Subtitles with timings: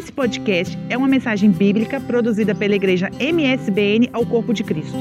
[0.00, 4.96] Esse podcast é uma mensagem bíblica produzida pela igreja MSBN ao Corpo de Cristo.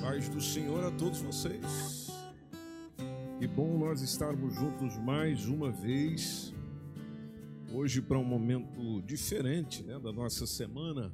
[0.00, 2.12] Paz do Senhor a todos vocês.
[3.40, 6.54] Que bom nós estarmos juntos mais uma vez.
[7.72, 11.12] Hoje para um momento diferente né, da nossa semana,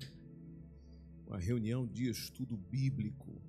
[1.26, 3.39] uma reunião de estudo bíblico.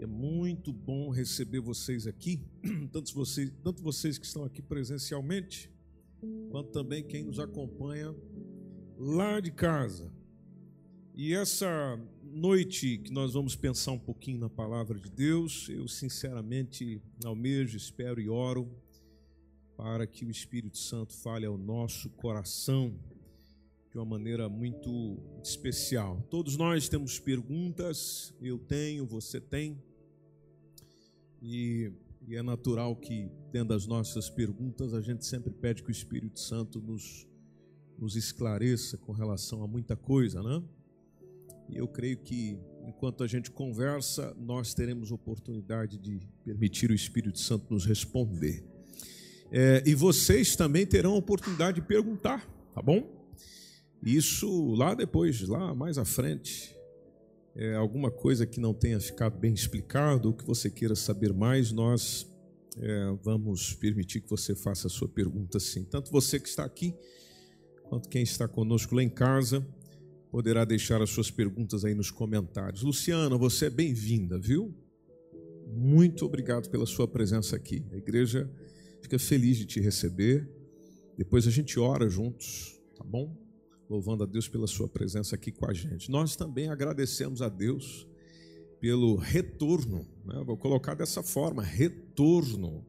[0.00, 2.40] É muito bom receber vocês aqui,
[2.92, 5.70] tanto vocês, tanto vocês que estão aqui presencialmente,
[6.50, 8.14] quanto também quem nos acompanha
[8.96, 10.12] lá de casa.
[11.14, 17.02] E essa noite que nós vamos pensar um pouquinho na palavra de Deus, eu sinceramente
[17.24, 18.70] almejo, espero e oro
[19.76, 22.96] para que o Espírito Santo fale ao nosso coração
[23.90, 26.24] de uma maneira muito especial.
[26.30, 29.82] Todos nós temos perguntas, eu tenho, você tem,
[31.42, 31.92] e,
[32.26, 36.40] e, é natural que, dentro das nossas perguntas, a gente sempre pede que o Espírito
[36.40, 37.26] Santo nos,
[37.98, 40.62] nos esclareça com relação a muita coisa, né?
[41.68, 47.38] E eu creio que, enquanto a gente conversa, nós teremos oportunidade de permitir o Espírito
[47.38, 48.64] Santo nos responder.
[49.50, 53.18] É, e vocês também terão a oportunidade de perguntar, tá bom?
[54.02, 56.77] Isso lá depois, lá mais à frente,
[57.58, 61.72] é, alguma coisa que não tenha ficado bem explicado ou que você queira saber mais,
[61.72, 62.24] nós
[62.76, 65.82] é, vamos permitir que você faça a sua pergunta sim.
[65.82, 66.94] Tanto você que está aqui,
[67.88, 69.66] quanto quem está conosco lá em casa,
[70.30, 72.82] poderá deixar as suas perguntas aí nos comentários.
[72.82, 74.72] Luciana, você é bem-vinda, viu?
[75.66, 77.84] Muito obrigado pela sua presença aqui.
[77.90, 78.48] A igreja
[79.02, 80.48] fica feliz de te receber.
[81.16, 83.47] Depois a gente ora juntos, tá bom?
[83.88, 86.10] Louvando a Deus pela sua presença aqui com a gente.
[86.10, 88.06] Nós também agradecemos a Deus
[88.80, 90.42] pelo retorno, né?
[90.44, 92.86] vou colocar dessa forma, retorno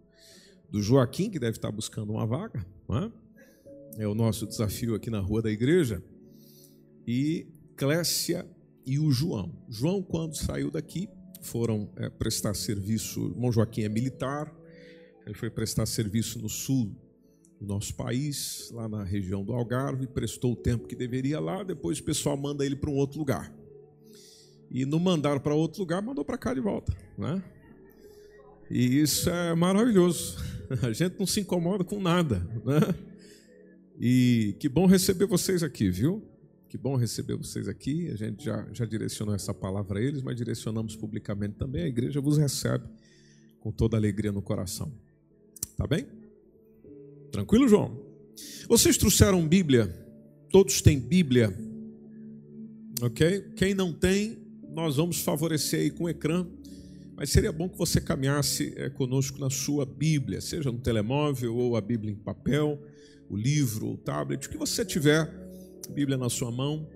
[0.70, 4.04] do Joaquim, que deve estar buscando uma vaga, é?
[4.04, 6.04] é o nosso desafio aqui na rua da igreja,
[7.08, 8.46] e Clécia
[8.86, 9.52] e o João.
[9.68, 11.10] João, quando saiu daqui,
[11.42, 14.54] foram é, prestar serviço, o irmão Joaquim é militar,
[15.26, 16.96] ele foi prestar serviço no sul
[17.66, 22.04] nosso país, lá na região do Algarve, prestou o tempo que deveria lá, depois o
[22.04, 23.54] pessoal manda ele para um outro lugar.
[24.72, 27.44] E não mandaram para outro lugar, mandou para cá de volta, né?
[28.70, 30.38] E isso é maravilhoso.
[30.84, 32.80] A gente não se incomoda com nada, né?
[34.00, 36.24] E que bom receber vocês aqui, viu?
[36.70, 38.10] Que bom receber vocês aqui.
[38.10, 41.84] A gente já, já direcionou essa palavra a eles, mas direcionamos publicamente também.
[41.84, 42.86] A igreja vos recebe
[43.60, 44.94] com toda alegria no coração.
[45.76, 46.19] Tá bem?
[47.32, 48.00] Tranquilo, João?
[48.68, 49.88] Vocês trouxeram Bíblia?
[50.52, 51.54] Todos têm Bíblia?
[53.02, 53.54] Ok?
[53.56, 54.38] Quem não tem,
[54.72, 56.46] nós vamos favorecer aí com o ecrã.
[57.16, 61.76] Mas seria bom que você caminhasse é, conosco na sua Bíblia, seja no telemóvel ou
[61.76, 62.82] a Bíblia em papel,
[63.30, 65.30] o livro ou o tablet, o que você tiver,
[65.90, 66.88] Bíblia na sua mão,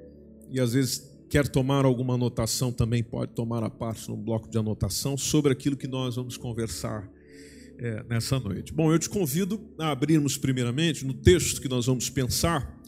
[0.49, 4.57] e às vezes quer tomar alguma anotação, também pode tomar a parte no bloco de
[4.57, 7.11] anotação sobre aquilo que nós vamos conversar
[7.83, 8.73] é, nessa noite.
[8.73, 12.81] Bom, eu te convido a abrirmos primeiramente no texto que nós vamos pensar,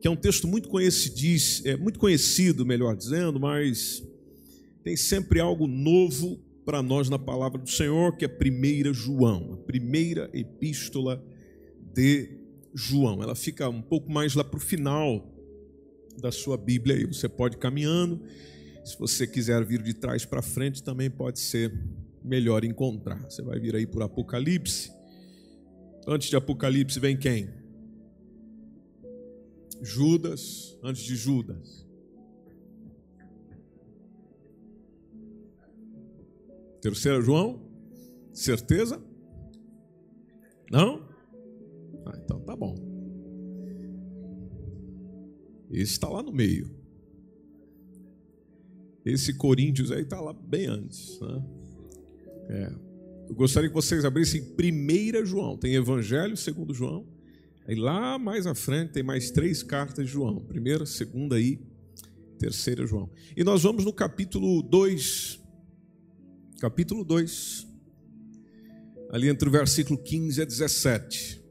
[0.00, 4.02] que é um texto muito conhecido, é, muito conhecido, melhor dizendo, mas
[4.82, 9.56] tem sempre algo novo para nós na palavra do Senhor, que é 1 João, a
[9.58, 11.22] primeira epístola
[11.94, 12.30] de
[12.74, 13.22] João.
[13.22, 15.30] Ela fica um pouco mais lá para o final
[16.18, 17.04] da sua Bíblia aí.
[17.04, 18.22] Você pode ir caminhando.
[18.82, 21.70] Se você quiser vir de trás para frente, também pode ser
[22.24, 23.22] melhor encontrar.
[23.30, 24.92] Você vai vir aí por Apocalipse.
[26.06, 27.48] Antes de Apocalipse vem quem?
[29.80, 31.86] Judas, antes de Judas.
[36.80, 37.60] Terceiro João?
[38.32, 39.00] Certeza?
[40.70, 41.08] Não?
[42.06, 42.74] Ah, então tá bom.
[45.70, 46.70] Esse está lá no meio.
[49.04, 51.20] Esse Coríntios aí está lá bem antes.
[51.20, 51.44] Né?
[52.48, 52.72] É.
[53.28, 55.56] Eu gostaria que vocês abrissem 1 João.
[55.56, 57.06] Tem Evangelho segundo João.
[57.66, 60.40] Aí lá mais à frente tem mais três cartas de João.
[60.40, 61.58] Primeira, segunda e
[62.38, 63.08] terceira João.
[63.36, 65.40] E nós vamos no capítulo 2.
[66.60, 67.66] Capítulo 2.
[69.10, 71.42] Ali entre o versículo 15 a 17.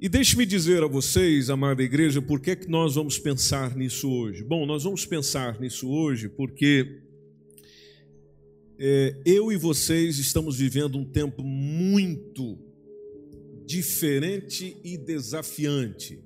[0.00, 4.10] E deixe-me dizer a vocês, amada igreja, por que, é que nós vamos pensar nisso
[4.10, 4.42] hoje?
[4.42, 7.02] Bom, nós vamos pensar nisso hoje porque
[8.84, 12.58] é, eu e vocês estamos vivendo um tempo muito
[13.64, 16.18] diferente e desafiante.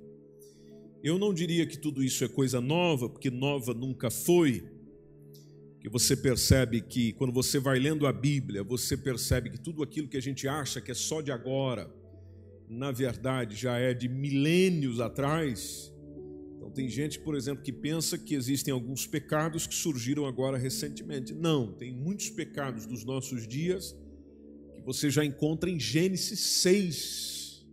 [1.03, 4.63] Eu não diria que tudo isso é coisa nova, porque nova nunca foi.
[5.85, 10.07] E você percebe que, quando você vai lendo a Bíblia, você percebe que tudo aquilo
[10.07, 11.87] que a gente acha que é só de agora,
[12.67, 15.93] na verdade já é de milênios atrás.
[16.77, 21.33] Tem gente, por exemplo, que pensa que existem alguns pecados que surgiram agora recentemente.
[21.33, 23.95] Não, tem muitos pecados dos nossos dias
[24.75, 27.65] que você já encontra em Gênesis 6,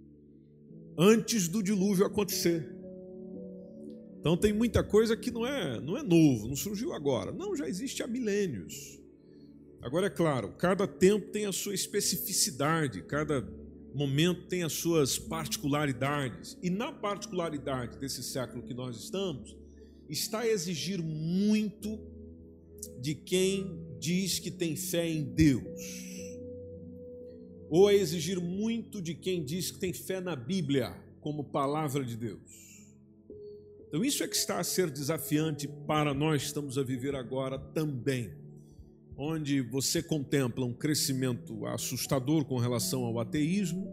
[0.96, 2.74] antes do dilúvio acontecer.
[4.20, 7.30] Então tem muita coisa que não é, não é novo, não surgiu agora.
[7.30, 8.98] Não, já existe há milênios.
[9.82, 13.42] Agora é claro, cada tempo tem a sua especificidade, cada
[13.94, 16.58] momento tem as suas particularidades.
[16.62, 19.56] E na particularidade desse século que nós estamos,
[20.08, 21.98] está a exigir muito
[23.00, 25.64] de quem diz que tem fé em Deus.
[27.70, 32.16] Ou a exigir muito de quem diz que tem fé na Bíblia como palavra de
[32.16, 32.64] Deus.
[33.88, 37.58] Então, isso é que está a ser desafiante para nós que estamos a viver agora
[37.58, 38.32] também,
[39.16, 43.88] onde você contempla um crescimento assustador com relação ao ateísmo,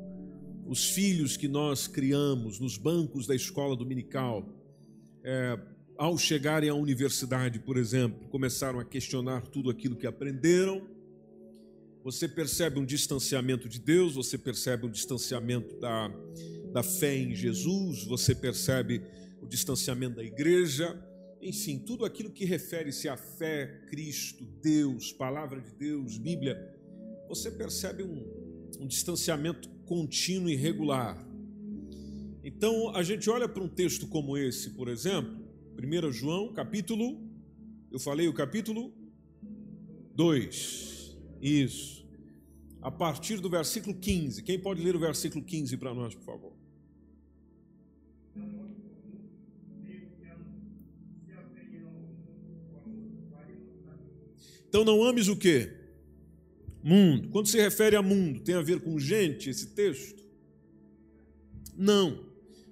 [0.65, 4.47] os filhos que nós criamos nos bancos da escola dominical,
[5.23, 5.59] é,
[5.97, 10.87] ao chegarem à universidade, por exemplo, começaram a questionar tudo aquilo que aprenderam.
[12.03, 16.11] Você percebe um distanciamento de Deus, você percebe um distanciamento da,
[16.71, 19.03] da fé em Jesus, você percebe
[19.41, 20.99] o distanciamento da igreja,
[21.41, 26.57] enfim, tudo aquilo que refere-se à fé, Cristo, Deus, palavra de Deus, Bíblia,
[27.27, 28.23] você percebe um,
[28.79, 31.27] um distanciamento contínuo e regular.
[32.43, 35.41] Então, a gente olha para um texto como esse, por exemplo,
[35.77, 37.19] 1 João, capítulo,
[37.91, 38.93] eu falei o capítulo
[40.15, 42.07] 2, isso.
[42.81, 44.41] A partir do versículo 15.
[44.43, 46.60] Quem pode ler o versículo 15 para nós, por favor?
[54.71, 55.69] Então não ames o quê?
[56.81, 57.27] Mundo.
[57.27, 60.23] Quando se refere a mundo, tem a ver com gente esse texto?
[61.75, 62.25] Não.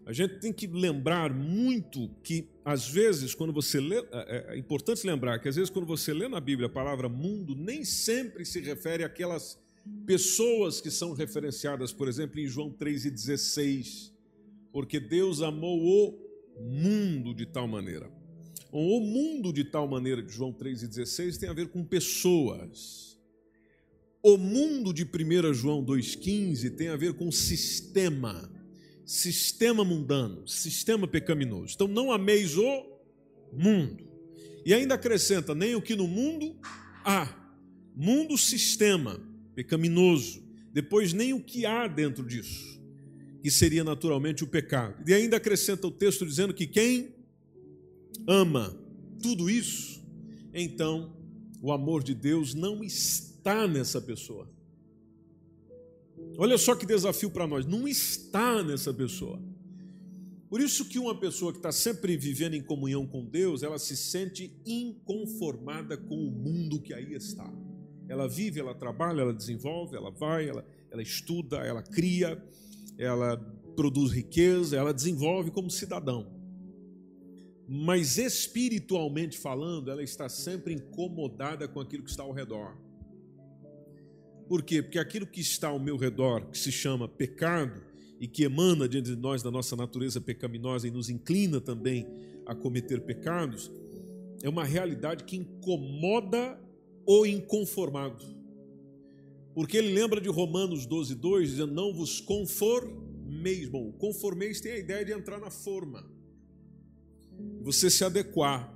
[0.05, 4.57] A gente tem que lembrar muito que, às vezes, quando você lê, é, é, é
[4.57, 8.45] importante lembrar que, às vezes, quando você lê na Bíblia a palavra mundo, nem sempre
[8.45, 9.59] se refere àquelas
[10.05, 14.13] pessoas que são referenciadas, por exemplo, em João 3,16,
[14.71, 18.09] porque Deus amou o mundo de tal maneira.
[18.71, 23.18] O mundo de tal maneira de João 3,16 tem a ver com pessoas.
[24.21, 28.51] O mundo de 1 João 2,15 tem a ver com sistema,
[29.06, 31.74] sistema mundano, sistema pecaminoso.
[31.74, 32.86] Então não ameis o
[33.51, 34.07] mundo.
[34.66, 36.56] E ainda acrescenta: nem o que no mundo
[37.04, 37.36] há.
[37.95, 39.19] Mundo, sistema
[39.56, 40.44] pecaminoso.
[40.71, 42.80] Depois, nem o que há dentro disso,
[43.42, 45.04] que seria naturalmente o pecado.
[45.10, 47.19] E ainda acrescenta o texto dizendo que quem
[48.27, 48.75] ama
[49.21, 50.01] tudo isso,
[50.53, 51.15] então
[51.61, 54.50] o amor de Deus não está nessa pessoa.
[56.38, 59.41] Olha só que desafio para nós, não está nessa pessoa.
[60.50, 63.95] Por isso que uma pessoa que está sempre vivendo em comunhão com Deus, ela se
[63.95, 67.51] sente inconformada com o mundo que aí está.
[68.07, 72.41] Ela vive, ela trabalha, ela desenvolve, ela vai, ela, ela estuda, ela cria,
[72.97, 73.38] ela
[73.75, 76.38] produz riqueza, ela desenvolve como cidadão
[77.71, 82.76] mas espiritualmente falando, ela está sempre incomodada com aquilo que está ao redor.
[84.47, 84.81] Por quê?
[84.81, 87.80] Porque aquilo que está ao meu redor, que se chama pecado
[88.19, 92.07] e que emana diante de nós da nossa natureza pecaminosa e nos inclina também
[92.44, 93.69] a cometer pecados,
[94.42, 96.59] é uma realidade que incomoda
[97.06, 98.26] o inconformado.
[99.54, 103.69] Porque ele lembra de Romanos 12, 2, dizendo: Não vos conformeis.
[103.69, 106.18] Bom, conformeis tem a ideia de entrar na forma
[107.61, 108.73] você se adequar.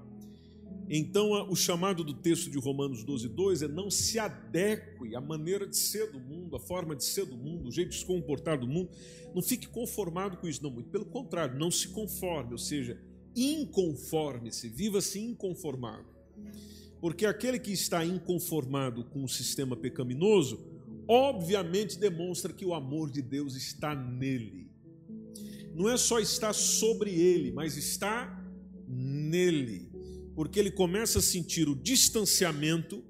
[0.89, 5.65] Então, o chamado do texto de Romanos 12, 2 é não se adeque à maneira
[5.65, 8.59] de ser do mundo, à forma de ser do mundo, o jeito de se comportar
[8.59, 8.89] do mundo.
[9.33, 12.99] Não fique conformado com isso, não, muito pelo contrário, não se conforme, ou seja,
[13.35, 16.05] inconforme-se, viva-se inconformado.
[16.99, 20.65] Porque aquele que está inconformado com o sistema pecaminoso,
[21.07, 24.69] obviamente demonstra que o amor de Deus está nele.
[25.73, 28.42] Não é só estar sobre ele, mas está
[28.93, 29.89] nele,
[30.35, 33.03] porque ele começa a sentir o distanciamento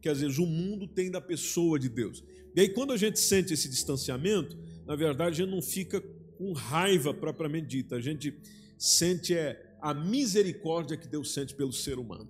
[0.00, 2.24] que às vezes o mundo tem da pessoa de Deus.
[2.54, 6.00] E aí, quando a gente sente esse distanciamento, na verdade, a gente não fica
[6.36, 8.34] com raiva propriamente dita, a gente
[8.78, 12.28] sente é, a misericórdia que Deus sente pelo ser humano.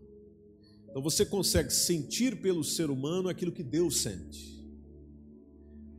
[0.90, 4.61] Então você consegue sentir pelo ser humano aquilo que Deus sente.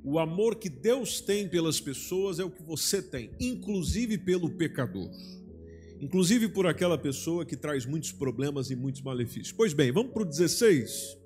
[0.04, 5.10] O amor que Deus tem pelas pessoas é o que você tem, inclusive pelo pecador.
[6.02, 9.52] Inclusive por aquela pessoa que traz muitos problemas e muitos malefícios.
[9.52, 11.22] Pois bem, vamos para o 16.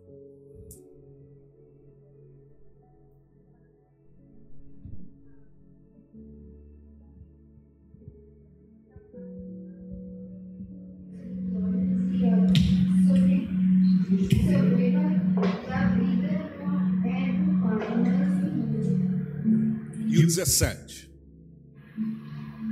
[20.07, 21.11] E o 17.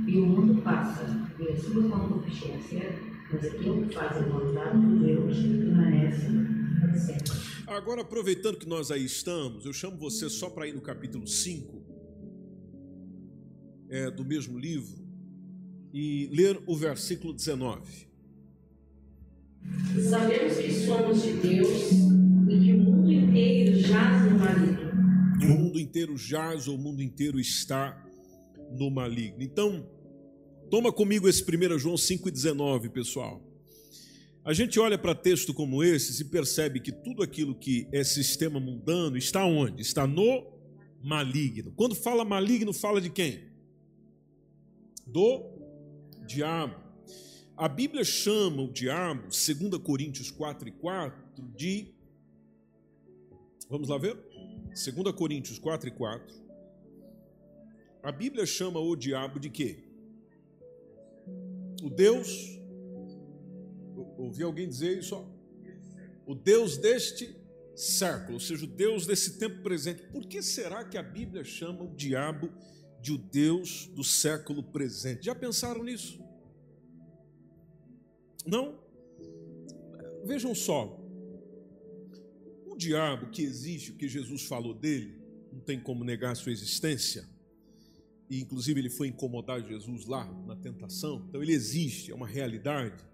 [0.06, 1.13] E o mundo passa,
[1.74, 6.26] sua mas aquilo que faz a vontade de Deus permanece
[6.78, 7.32] para sempre.
[7.66, 11.82] Agora, aproveitando que nós aí estamos, eu chamo você só para ir no capítulo 5
[13.88, 15.02] é, do mesmo livro
[15.92, 18.06] e ler o versículo 19.
[20.08, 21.92] Sabemos que somos de Deus
[22.48, 24.92] e que o mundo inteiro jaz no maligno.
[25.42, 28.00] O mundo inteiro jaz, ou o mundo inteiro está
[28.70, 29.42] no maligno.
[29.42, 29.86] Então,
[30.74, 33.40] toma comigo esse 1 João 5,19, pessoal.
[34.44, 38.58] A gente olha para texto como esse e percebe que tudo aquilo que é sistema
[38.58, 39.82] mundano está onde?
[39.82, 40.44] Está no
[41.00, 41.70] maligno.
[41.76, 43.44] Quando fala maligno, fala de quem?
[45.06, 45.44] Do
[46.26, 46.74] diabo.
[47.56, 51.24] A Bíblia chama o diabo, 2 Coríntios 4 e 4,
[51.56, 51.94] de.
[53.70, 54.18] Vamos lá ver?
[54.70, 56.34] 2 Coríntios 4 e 4.
[58.02, 59.83] A Bíblia chama o diabo de quê?
[61.84, 62.58] O Deus.
[64.16, 65.14] Ouvi alguém dizer isso?
[65.14, 65.26] Ó.
[66.26, 67.36] O Deus deste
[67.76, 70.02] século, ou seja, o Deus desse tempo presente.
[70.04, 72.50] Por que será que a Bíblia chama o diabo
[73.02, 75.26] de o Deus do século presente?
[75.26, 76.18] Já pensaram nisso?
[78.46, 78.80] Não?
[80.24, 80.98] Vejam só.
[82.66, 85.20] O diabo que existe, o que Jesus falou dele,
[85.52, 87.28] não tem como negar a sua existência.
[88.34, 91.24] E inclusive ele foi incomodar Jesus lá na tentação.
[91.28, 93.06] Então ele existe, é uma realidade.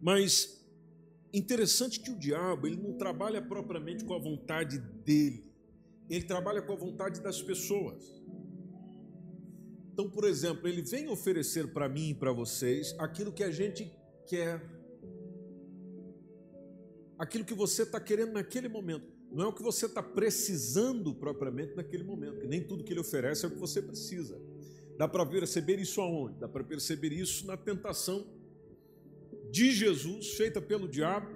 [0.00, 0.64] Mas
[1.34, 5.52] interessante que o diabo, ele não trabalha propriamente com a vontade dele.
[6.08, 8.22] Ele trabalha com a vontade das pessoas.
[9.92, 13.90] Então, por exemplo, ele vem oferecer para mim e para vocês aquilo que a gente
[14.28, 14.64] quer.
[17.18, 19.09] Aquilo que você está querendo naquele momento.
[19.32, 23.00] Não é o que você está precisando propriamente naquele momento, que nem tudo que ele
[23.00, 24.40] oferece é o que você precisa.
[24.98, 26.38] Dá para perceber isso aonde?
[26.38, 28.26] Dá para perceber isso na tentação
[29.50, 31.28] de Jesus, feita pelo diabo,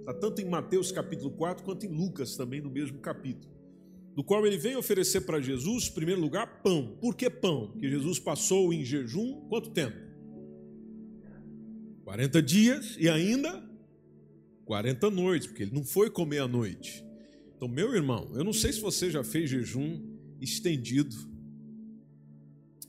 [0.00, 3.52] está tanto em Mateus capítulo 4, quanto em Lucas também, no mesmo capítulo.
[4.14, 6.98] Do qual ele vem oferecer para Jesus, em primeiro lugar, pão.
[7.00, 7.68] Por que pão?
[7.68, 9.96] Porque Jesus passou em jejum quanto tempo?
[12.04, 13.62] 40 dias e ainda
[14.66, 17.04] 40 noites, porque ele não foi comer à noite.
[17.62, 20.02] Então, meu irmão, eu não sei se você já fez jejum
[20.40, 21.14] estendido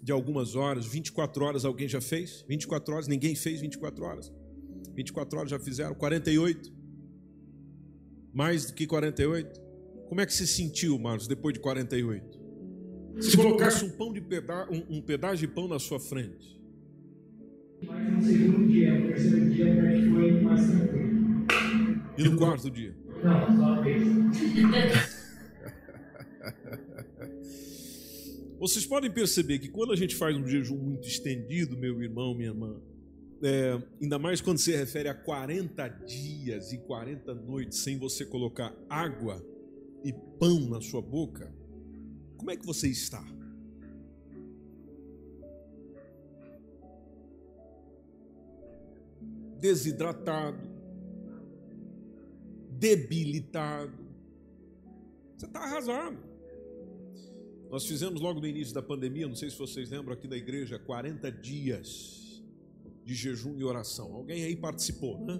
[0.02, 2.44] de algumas horas, 24 horas alguém já fez?
[2.50, 4.34] 24 horas, ninguém fez 24 horas.
[4.96, 6.74] 24 horas já fizeram, 48.
[8.34, 9.62] Mais do que 48.
[10.10, 12.42] Como é que se sentiu, Marcos, depois de 48?
[13.20, 16.60] Se colocasse um pão de peda um, um pedaço de pão na sua frente.
[17.86, 21.46] Mas no segundo dia, no terceiro dia, que foi mais tranquilo.
[22.18, 23.03] E no quarto dia?
[28.60, 32.50] Vocês podem perceber que quando a gente faz um jejum muito estendido, meu irmão, minha
[32.50, 32.82] irmã,
[33.42, 38.74] é, ainda mais quando se refere a 40 dias e 40 noites sem você colocar
[38.90, 39.46] água
[40.04, 41.54] e pão na sua boca,
[42.38, 43.22] como é que você está?
[49.60, 50.73] Desidratado,
[52.80, 53.98] debilitado.
[55.38, 56.18] Você está arrasado.
[57.70, 60.78] Nós fizemos logo no início da pandemia, não sei se vocês lembram aqui da igreja,
[60.78, 62.44] 40 dias
[63.04, 64.14] de jejum e oração.
[64.14, 65.40] Alguém aí participou, né?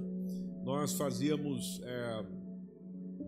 [0.64, 1.82] Nós fazíamos.
[1.84, 2.26] É,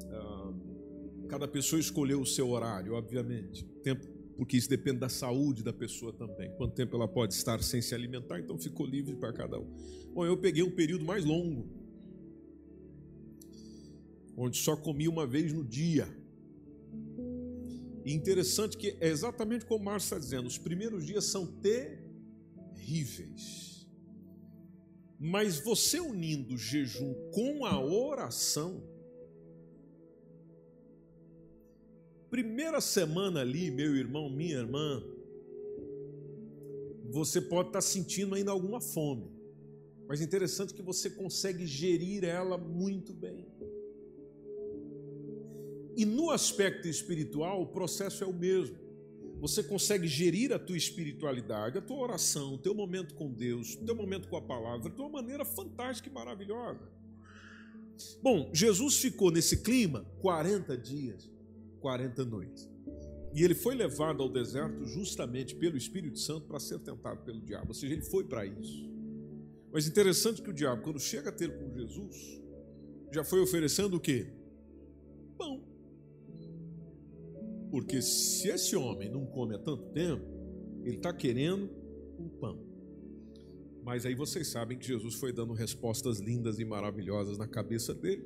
[0.10, 3.66] é, cada pessoa escolheu o seu horário, obviamente.
[3.84, 4.08] Tempo,
[4.38, 6.52] porque isso depende da saúde da pessoa também.
[6.58, 9.68] Quanto tempo ela pode estar sem se alimentar, então ficou livre para cada um.
[10.14, 11.68] Bom, eu peguei um período mais longo,
[14.38, 16.08] onde só comia uma vez no dia.
[18.04, 23.88] E interessante que é exatamente como Márcio está dizendo: os primeiros dias são terríveis.
[25.20, 28.84] Mas você unindo o jejum com a oração,
[32.30, 35.02] primeira semana ali, meu irmão, minha irmã,
[37.10, 39.34] você pode estar sentindo ainda alguma fome.
[40.08, 43.48] Mas interessante que você consegue gerir ela muito bem.
[45.96, 48.78] E no aspecto espiritual, o processo é o mesmo.
[49.40, 53.86] você consegue gerir a tua espiritualidade, a tua oração, o teu momento com Deus, o
[53.86, 56.90] teu momento com a palavra de uma maneira fantástica e maravilhosa.
[58.22, 61.32] Bom, Jesus ficou nesse clima 40 dias,
[61.80, 62.68] 40 noites.
[63.34, 67.68] E ele foi levado ao deserto justamente pelo Espírito Santo para ser tentado pelo diabo.
[67.68, 68.90] Ou seja, ele foi para isso.
[69.74, 72.42] Mas interessante que o diabo, quando chega a ter com Jesus,
[73.12, 74.28] já foi oferecendo o quê?
[75.38, 75.65] Pão.
[77.76, 80.24] Porque se esse homem não come há tanto tempo,
[80.86, 81.70] ele está querendo
[82.18, 82.58] um pão.
[83.84, 88.26] Mas aí vocês sabem que Jesus foi dando respostas lindas e maravilhosas na cabeça dele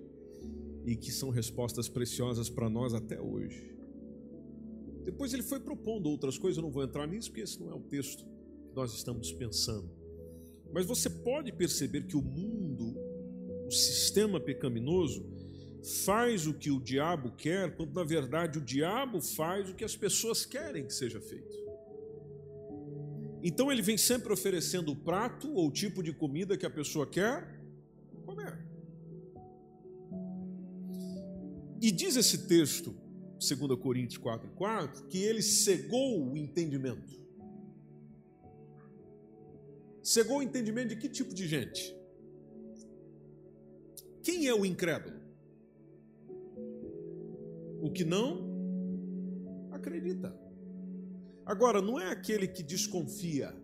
[0.86, 3.76] e que são respostas preciosas para nós até hoje.
[5.04, 7.74] Depois ele foi propondo outras coisas, eu não vou entrar nisso porque esse não é
[7.74, 9.90] o texto que nós estamos pensando.
[10.72, 12.96] Mas você pode perceber que o mundo,
[13.66, 15.26] o sistema pecaminoso,
[16.06, 19.96] faz o que o diabo quer, quando na verdade o diabo faz o que as
[19.96, 21.58] pessoas querem que seja feito.
[23.42, 27.08] Então ele vem sempre oferecendo o prato ou o tipo de comida que a pessoa
[27.08, 27.62] quer
[28.26, 28.60] comer.
[31.82, 32.94] E diz esse texto,
[33.40, 37.18] 2 Coríntios 4, 4, que ele cegou o entendimento.
[40.04, 41.96] Cegou o entendimento de que tipo de gente?
[44.22, 45.19] Quem é o incrédulo?
[47.82, 50.36] O que não acredita.
[51.46, 53.56] Agora, não é aquele que desconfia,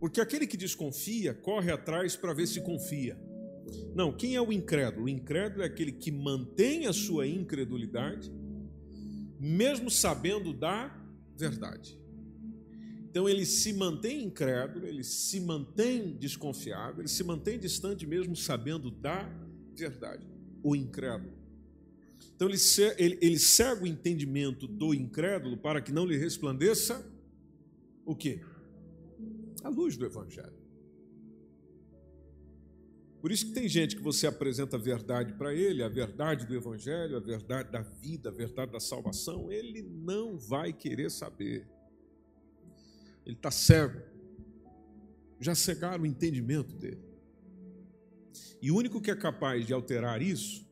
[0.00, 3.18] porque aquele que desconfia corre atrás para ver se confia.
[3.94, 5.06] Não, quem é o incrédulo?
[5.06, 8.32] O incrédulo é aquele que mantém a sua incredulidade,
[9.40, 10.94] mesmo sabendo da
[11.36, 11.98] verdade.
[13.10, 18.90] Então ele se mantém incrédulo, ele se mantém desconfiado, ele se mantém distante mesmo sabendo
[18.90, 19.28] da
[19.74, 20.26] verdade.
[20.62, 21.35] O incrédulo.
[22.36, 27.04] Então ele, cega o entendimento do incrédulo para que não lhe resplandeça
[28.04, 28.40] o quê?
[29.64, 30.66] A luz do Evangelho.
[33.22, 36.54] Por isso que tem gente que você apresenta a verdade para ele, a verdade do
[36.54, 41.66] Evangelho, a verdade da vida, a verdade da salvação, ele não vai querer saber.
[43.24, 44.00] Ele está cego.
[45.40, 47.02] Já cegaram o entendimento dele.
[48.60, 50.65] E o único que é capaz de alterar isso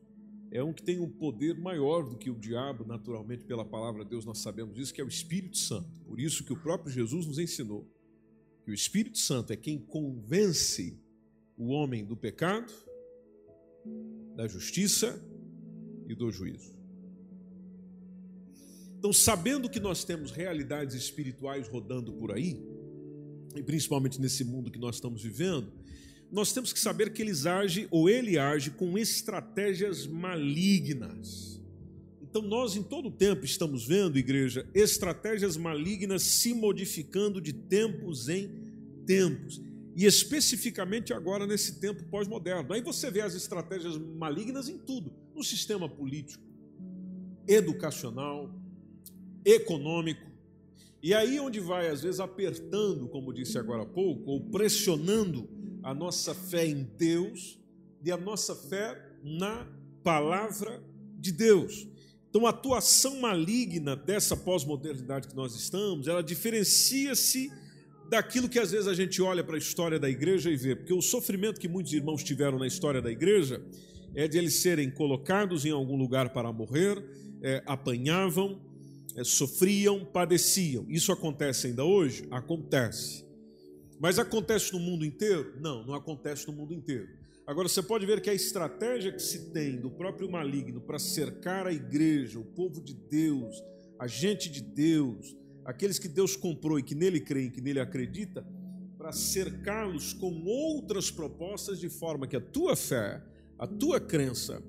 [0.55, 4.11] é um que tem um poder maior do que o diabo, naturalmente, pela palavra de
[4.11, 5.99] Deus nós sabemos isso, que é o Espírito Santo.
[6.05, 7.85] Por isso que o próprio Jesus nos ensinou
[8.63, 10.97] que o Espírito Santo é quem convence
[11.57, 12.73] o homem do pecado,
[14.35, 15.21] da justiça
[16.07, 16.73] e do juízo.
[18.97, 22.59] Então, sabendo que nós temos realidades espirituais rodando por aí,
[23.55, 25.71] e principalmente nesse mundo que nós estamos vivendo,
[26.31, 31.61] nós temos que saber que eles agem ou ele age com estratégias malignas.
[32.21, 38.49] Então, nós em todo tempo estamos vendo, igreja, estratégias malignas se modificando de tempos em
[39.05, 39.61] tempos.
[39.95, 42.73] E especificamente agora nesse tempo pós-moderno.
[42.73, 46.43] Aí você vê as estratégias malignas em tudo: no sistema político,
[47.47, 48.53] educacional,
[49.45, 50.29] econômico.
[51.01, 55.47] E aí onde vai, às vezes, apertando, como disse agora há pouco, ou pressionando
[55.85, 57.59] a nossa fé em Deus
[58.03, 59.67] e a nossa fé na
[60.03, 60.83] palavra
[61.19, 61.87] de Deus.
[62.27, 67.51] Então, a atuação maligna dessa pós-modernidade que nós estamos, ela diferencia-se
[68.09, 70.93] daquilo que às vezes a gente olha para a história da igreja e vê, porque
[70.93, 73.63] o sofrimento que muitos irmãos tiveram na história da igreja
[74.15, 76.97] é de eles serem colocados em algum lugar para morrer,
[77.43, 78.59] é, apanhavam,
[79.15, 80.83] é, sofriam, padeciam.
[80.89, 82.27] Isso acontece ainda hoje?
[82.31, 83.24] Acontece.
[83.99, 85.53] Mas acontece no mundo inteiro?
[85.59, 87.07] Não, não acontece no mundo inteiro.
[87.47, 91.67] Agora você pode ver que a estratégia que se tem do próprio maligno para cercar
[91.67, 93.63] a igreja, o povo de Deus,
[93.99, 98.45] a gente de Deus, aqueles que Deus comprou e que nele creem, que nele acredita,
[98.97, 103.23] para cercá-los com outras propostas de forma que a tua fé,
[103.59, 104.61] a tua crença,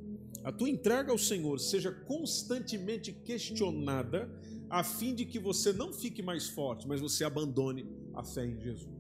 [0.45, 4.31] a tua entrega ao Senhor seja constantemente questionada,
[4.69, 8.61] a fim de que você não fique mais forte, mas você abandone a fé em
[8.61, 8.96] Jesus.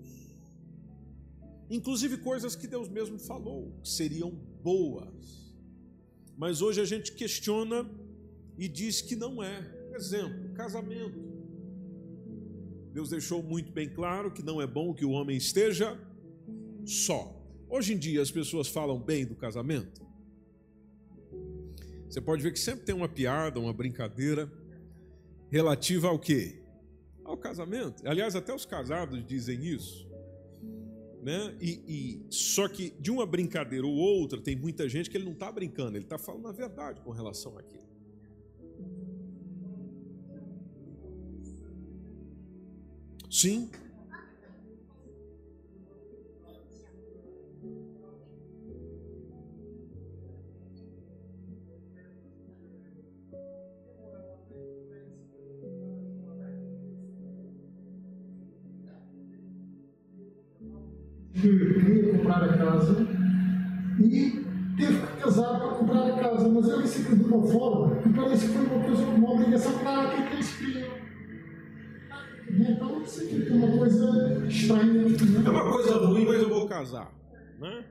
[1.68, 4.30] Inclusive coisas que Deus mesmo falou, que seriam
[4.62, 5.54] boas.
[6.36, 7.88] Mas hoje a gente questiona
[8.58, 9.74] e diz que não é.
[9.94, 11.18] Exemplo, casamento.
[12.92, 15.98] Deus deixou muito bem claro que não é bom que o homem esteja
[16.84, 17.34] só.
[17.68, 20.06] Hoje em dia as pessoas falam bem do casamento.
[22.08, 24.50] Você pode ver que sempre tem uma piada, uma brincadeira
[25.50, 26.62] relativa ao quê?
[27.24, 28.06] Ao casamento.
[28.06, 30.05] Aliás, até os casados dizem isso.
[31.26, 31.56] Né?
[31.60, 35.32] E, e, só que de uma brincadeira ou outra tem muita gente que ele não
[35.32, 37.82] está brincando, ele está falando a verdade com relação àquilo.
[43.28, 43.68] Sim,
[62.36, 63.06] comprar a casa
[63.98, 64.44] e
[64.76, 68.08] teve que casar para comprar a casa, mas ele disse aquilo de uma forma que
[68.10, 70.96] parece que foi uma coisa, uma obrigação aquilo que eles queriam.
[72.48, 75.06] Então isso aqui é uma coisa estranha.
[75.44, 77.12] É uma coisa ruim, mas eu vou casar.
[77.58, 77.84] Né?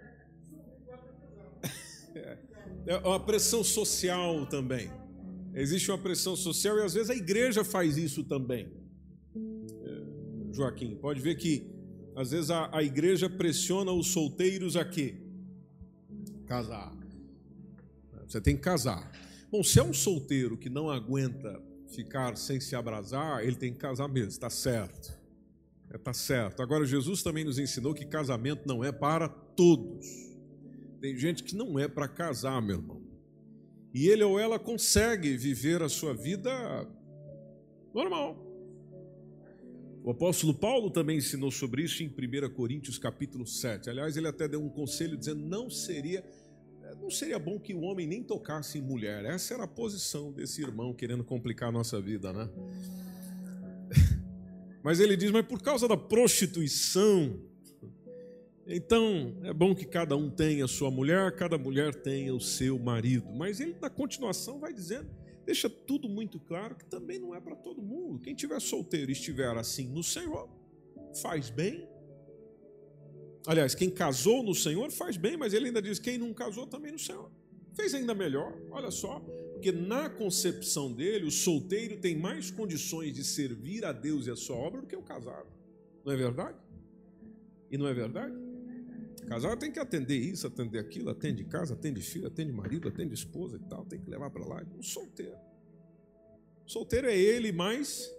[2.87, 4.91] É uma pressão social também.
[5.55, 8.71] Existe uma pressão social e às vezes a igreja faz isso também.
[9.83, 11.74] É, Joaquim, pode ver que
[12.15, 15.15] às vezes a, a igreja pressiona os solteiros a quê?
[16.45, 16.95] Casar.
[18.27, 19.11] Você tem que casar.
[19.51, 23.79] Bom, se é um solteiro que não aguenta ficar sem se abrasar, ele tem que
[23.79, 25.13] casar mesmo, está certo.
[25.85, 26.61] Está é, tá certo.
[26.61, 30.07] Agora, Jesus também nos ensinou que casamento não é para todos.
[30.99, 33.01] Tem gente que não é para casar, meu irmão.
[33.93, 36.51] E ele ou ela consegue viver a sua vida
[37.93, 38.44] normal.
[40.05, 43.89] O apóstolo Paulo também ensinou sobre isso em 1 Coríntios capítulo 7.
[43.89, 46.23] Aliás, ele até deu um conselho dizendo: não seria,
[47.01, 49.25] não seria bom que o homem nem tocasse em mulher.
[49.25, 52.47] Essa era a posição desse irmão querendo complicar a nossa vida, né?
[54.83, 57.39] Mas ele diz: mas por causa da prostituição,
[58.67, 63.33] então é bom que cada um tenha sua mulher, cada mulher tenha o seu marido.
[63.33, 65.09] Mas ele, na continuação, vai dizendo
[65.45, 68.19] deixa tudo muito claro que também não é para todo mundo.
[68.19, 70.49] Quem tiver solteiro e estiver assim no Senhor,
[71.21, 71.87] faz bem.
[73.45, 76.91] Aliás, quem casou no Senhor faz bem, mas ele ainda diz: quem não casou também
[76.91, 77.31] no Senhor.
[77.75, 79.19] Fez ainda melhor, olha só,
[79.53, 84.35] porque na concepção dele, o solteiro tem mais condições de servir a Deus e a
[84.35, 85.47] sua obra do que o casado.
[86.05, 86.57] Não é verdade?
[87.69, 88.33] E não é verdade?
[89.25, 93.57] Casal tem que atender isso, atender aquilo, atende casa, atende filho, atende marido, atende esposa
[93.57, 94.63] e tal, tem que levar para lá.
[94.77, 95.35] Um solteiro.
[96.65, 98.09] Solteiro é ele mais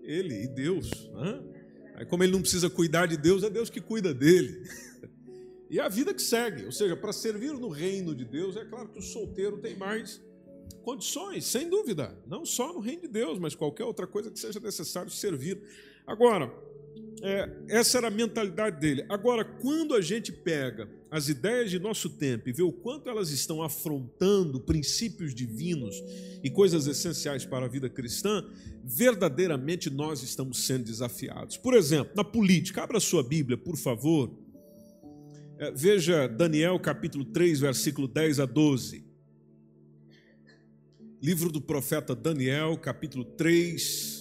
[0.00, 0.90] ele e Deus.
[0.90, 1.42] Né?
[1.96, 4.62] Aí, como ele não precisa cuidar de Deus, é Deus que cuida dele.
[5.70, 8.88] E a vida que segue, ou seja, para servir no reino de Deus, é claro
[8.88, 10.18] que o solteiro tem mais
[10.82, 14.58] condições, sem dúvida, não só no reino de Deus, mas qualquer outra coisa que seja
[14.60, 15.62] necessário servir.
[16.06, 16.50] Agora,
[17.22, 19.04] é, essa era a mentalidade dele.
[19.08, 23.30] Agora, quando a gente pega as ideias de nosso tempo e vê o quanto elas
[23.30, 26.02] estão afrontando princípios divinos
[26.42, 28.44] e coisas essenciais para a vida cristã,
[28.84, 31.56] verdadeiramente nós estamos sendo desafiados.
[31.56, 34.30] Por exemplo, na política, abra sua Bíblia, por favor.
[35.58, 39.04] É, veja Daniel capítulo 3, versículo 10 a 12.
[41.20, 44.17] Livro do profeta Daniel, capítulo 3,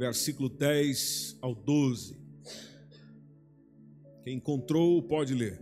[0.00, 2.16] versículo 10 ao 12.
[4.24, 5.58] Quem encontrou pode ler.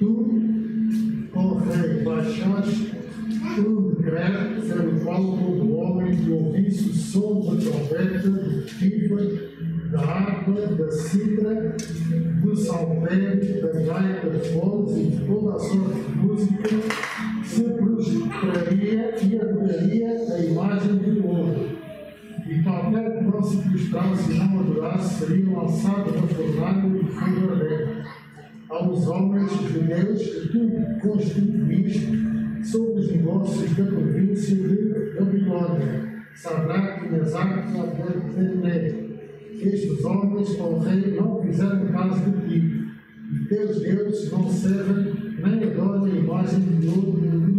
[0.00, 0.28] Tu,
[1.32, 2.96] ó rei, baixaste
[3.60, 9.45] um decreto pelo qual todo homem que ouvisse o som da trombeta, do tímpano,
[9.90, 11.76] da harpa, da citra,
[12.42, 16.68] do saltério, da gaita, de foles e de toda a sorte de música,
[17.44, 21.76] se prostraria e adoraria a imagem do ouro.
[22.48, 28.06] E qualquer que não se e não adorasse seria lançado na fornalha de fogo ardente.
[28.68, 37.72] Aos homens judeus que tu constituíste sobre os negócios da província de Babilônia, Sadraque, Mesaque
[37.72, 39.05] e Abednego
[39.62, 42.86] estes homens, ó rei, não fizeram caso de ti.
[43.32, 47.56] E teus deuses não servem nem adoram a imagem de ouro nem de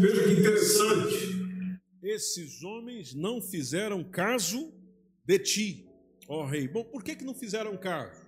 [0.00, 1.36] Veja que interessante.
[2.02, 4.72] Esses homens não fizeram caso
[5.24, 5.88] de ti,
[6.28, 6.68] ó rei.
[6.68, 8.26] Bom, por que, que não fizeram caso?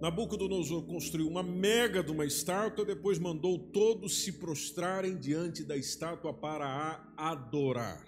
[0.00, 6.34] Nabucodonosor construiu uma mega de uma estátua, depois mandou todos se prostrarem diante da estátua
[6.34, 8.04] para a adorar.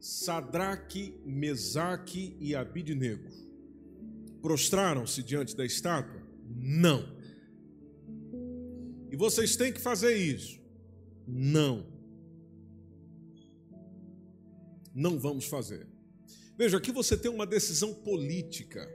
[0.00, 3.40] Sadraque, Mesaque e Abidnego
[4.40, 6.22] prostraram-se diante da estátua?
[6.48, 7.06] Não.
[9.10, 10.58] E vocês têm que fazer isso?
[11.26, 11.86] Não.
[14.94, 15.86] Não vamos fazer.
[16.56, 18.88] Veja, aqui você tem uma decisão política.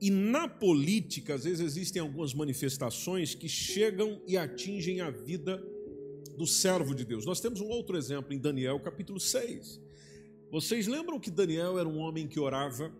[0.00, 5.62] E na política, às vezes, existem algumas manifestações que chegam e atingem a vida
[6.36, 7.24] do servo de Deus.
[7.24, 9.80] Nós temos um outro exemplo em Daniel capítulo 6.
[10.50, 12.92] Vocês lembram que Daniel era um homem que orava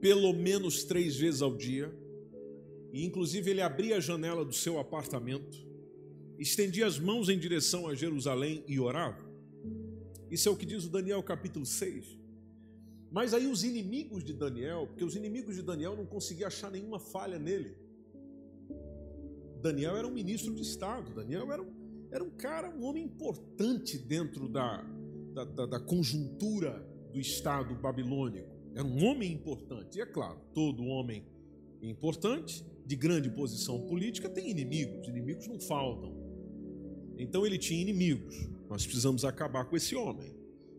[0.00, 1.92] pelo menos três vezes ao dia?
[2.92, 5.58] E inclusive ele abria a janela do seu apartamento,
[6.38, 9.28] estendia as mãos em direção a Jerusalém e orava.
[10.30, 12.18] Isso é o que diz o Daniel capítulo 6.
[13.10, 16.98] Mas aí os inimigos de Daniel, porque os inimigos de Daniel não conseguiam achar nenhuma
[16.98, 17.74] falha nele.
[19.62, 21.72] Daniel era um ministro de Estado, Daniel era um,
[22.10, 24.82] era um cara, um homem importante dentro da,
[25.34, 28.48] da, da, da conjuntura do Estado babilônico.
[28.74, 29.98] Era um homem importante.
[29.98, 31.24] E é claro, todo homem
[31.82, 35.06] importante, de grande posição política, tem inimigos.
[35.06, 36.16] Inimigos não faltam.
[37.18, 38.48] Então ele tinha inimigos.
[38.68, 40.34] Nós precisamos acabar com esse homem.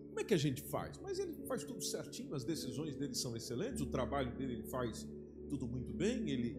[0.07, 0.97] Como é que a gente faz?
[1.01, 5.07] Mas ele faz tudo certinho, as decisões dele são excelentes, o trabalho dele ele faz
[5.49, 6.57] tudo muito bem, ele,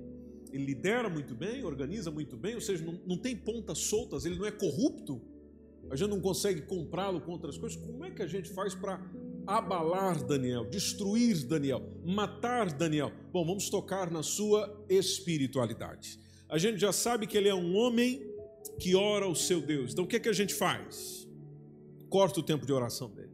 [0.53, 4.37] ele lidera muito bem, organiza muito bem, ou seja, não, não tem pontas soltas, ele
[4.37, 5.21] não é corrupto,
[5.91, 7.81] a gente não consegue comprá-lo com outras coisas.
[7.81, 9.01] Como é que a gente faz para
[9.47, 13.11] abalar Daniel, destruir Daniel, matar Daniel?
[13.33, 16.19] Bom, vamos tocar na sua espiritualidade.
[16.49, 18.21] A gente já sabe que ele é um homem
[18.79, 19.93] que ora ao seu Deus.
[19.93, 21.29] Então o que é que a gente faz?
[22.09, 23.31] Corta o tempo de oração dele.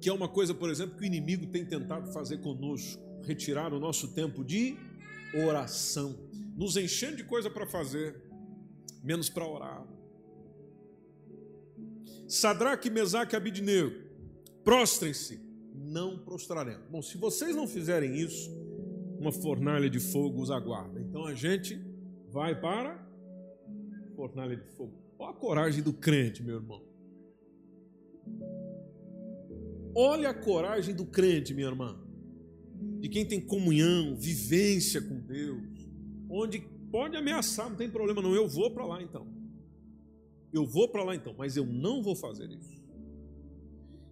[0.00, 3.78] Que é uma coisa, por exemplo, que o inimigo tem tentado fazer conosco, retirar o
[3.78, 4.76] nosso tempo de
[5.32, 6.18] oração,
[6.56, 8.20] nos enchendo de coisa para fazer,
[9.04, 9.86] menos para orar.
[12.28, 13.92] Sadraque, Mesaque e Abidnego,
[14.64, 15.40] prostrem-se,
[15.74, 16.86] não prostraremos.
[16.88, 18.50] Bom, se vocês não fizerem isso,
[19.18, 21.00] uma fornalha de fogo os aguarda.
[21.00, 21.80] Então a gente
[22.28, 23.08] vai para
[24.16, 24.98] fornalha de fogo.
[25.18, 26.82] Olha a coragem do crente, meu irmão.
[29.94, 32.09] Olha a coragem do crente, minha irmã.
[33.00, 35.88] De quem tem comunhão, vivência com Deus,
[36.28, 39.26] onde pode ameaçar, não tem problema não, eu vou para lá então.
[40.52, 42.80] Eu vou para lá então, mas eu não vou fazer isso.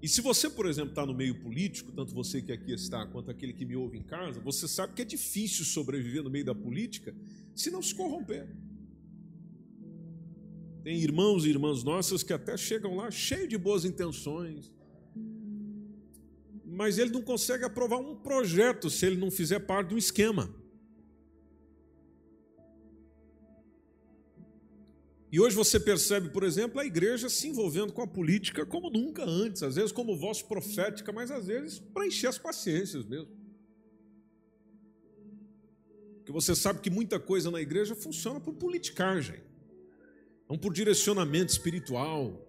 [0.01, 3.31] E se você, por exemplo, está no meio político, tanto você que aqui está quanto
[3.31, 6.55] aquele que me ouve em casa, você sabe que é difícil sobreviver no meio da
[6.55, 7.15] política
[7.55, 8.49] se não se corromper.
[10.85, 14.73] Tem irmãos e irmãs nossas que até chegam lá cheio de boas intenções,
[16.79, 20.49] mas ele não consegue aprovar um projeto se ele não fizer parte de um esquema.
[25.33, 29.25] E hoje você percebe, por exemplo, a igreja se envolvendo com a política como nunca
[29.25, 33.37] antes, às vezes como voz profética, mas às vezes para encher as paciências mesmo.
[36.19, 39.41] Porque você sabe que muita coisa na igreja funciona por politicagem,
[40.49, 42.41] não por direcionamento espiritual,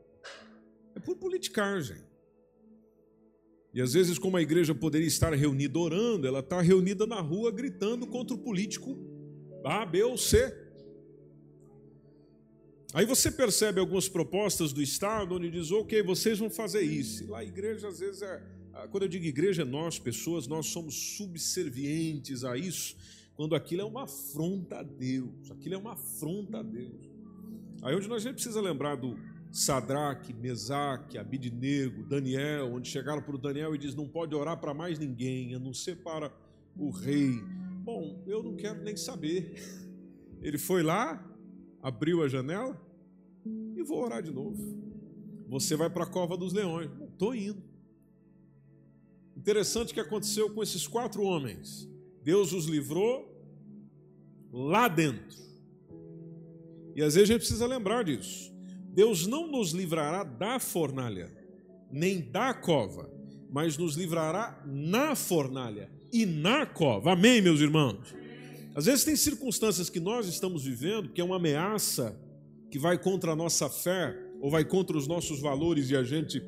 [0.94, 2.09] é por politicagem.
[3.74, 7.52] E às vezes, como a igreja poderia estar reunida orando, ela está reunida na rua
[7.52, 8.98] gritando contra o político
[9.64, 10.56] A, B ou C.
[12.94, 17.24] Aí você percebe algumas propostas do Estado onde diz, ok, vocês vão fazer isso.
[17.24, 18.42] E lá a igreja, às vezes, é.
[18.90, 22.96] Quando eu digo igreja, nós, pessoas, nós somos subservientes a isso,
[23.36, 25.52] quando aquilo é uma afronta a Deus.
[25.52, 27.10] Aquilo é uma afronta a Deus.
[27.84, 29.18] Aí onde nós a gente precisa lembrar do
[29.52, 34.74] Sadraque, Mesaque, Abidnego, Daniel, onde chegaram para o Daniel e diz: não pode orar para
[34.74, 36.32] mais ninguém, a não ser para
[36.78, 37.42] o rei.
[37.84, 39.54] Bom, eu não quero nem saber.
[40.42, 41.26] Ele foi lá,
[41.82, 42.80] abriu a janela
[43.76, 44.78] e vou orar de novo.
[45.48, 46.92] Você vai para a cova dos leões.
[47.12, 47.62] Estou indo.
[49.36, 51.90] Interessante o que aconteceu com esses quatro homens.
[52.24, 53.28] Deus os livrou
[54.52, 55.38] lá dentro.
[56.96, 58.54] E às vezes a gente precisa lembrar disso.
[59.00, 61.32] Deus não nos livrará da fornalha,
[61.90, 63.10] nem da cova,
[63.50, 67.14] mas nos livrará na fornalha e na cova.
[67.14, 68.14] Amém, meus irmãos?
[68.76, 72.14] Às vezes tem circunstâncias que nós estamos vivendo que é uma ameaça
[72.70, 76.44] que vai contra a nossa fé ou vai contra os nossos valores e a gente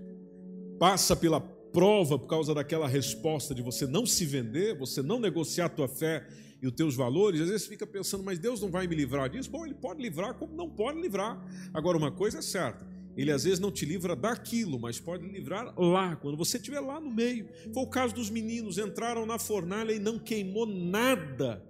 [0.77, 5.67] passa pela prova por causa daquela resposta de você não se vender, você não negociar
[5.67, 6.27] a tua fé
[6.61, 9.49] e os teus valores, às vezes fica pensando, mas Deus não vai me livrar disso?
[9.49, 11.43] Bom, Ele pode livrar como não pode livrar.
[11.73, 12.85] Agora, uma coisa é certa,
[13.17, 16.99] Ele às vezes não te livra daquilo, mas pode livrar lá, quando você estiver lá
[16.99, 17.49] no meio.
[17.73, 21.65] Foi o caso dos meninos, entraram na fornalha e não queimou nada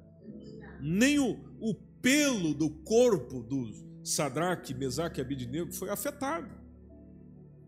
[0.82, 3.72] nem o, o pelo do corpo do
[4.04, 6.50] Sadraque, Mesaque e Abidnego foi afetado.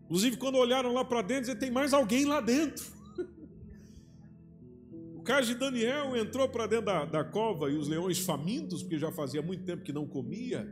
[0.04, 2.84] Inclusive, quando olharam lá para dentro, dizem, tem mais alguém lá dentro.
[5.24, 9.10] Caso de Daniel entrou para dentro da, da cova e os leões famintos, porque já
[9.10, 10.68] fazia muito tempo que não comia,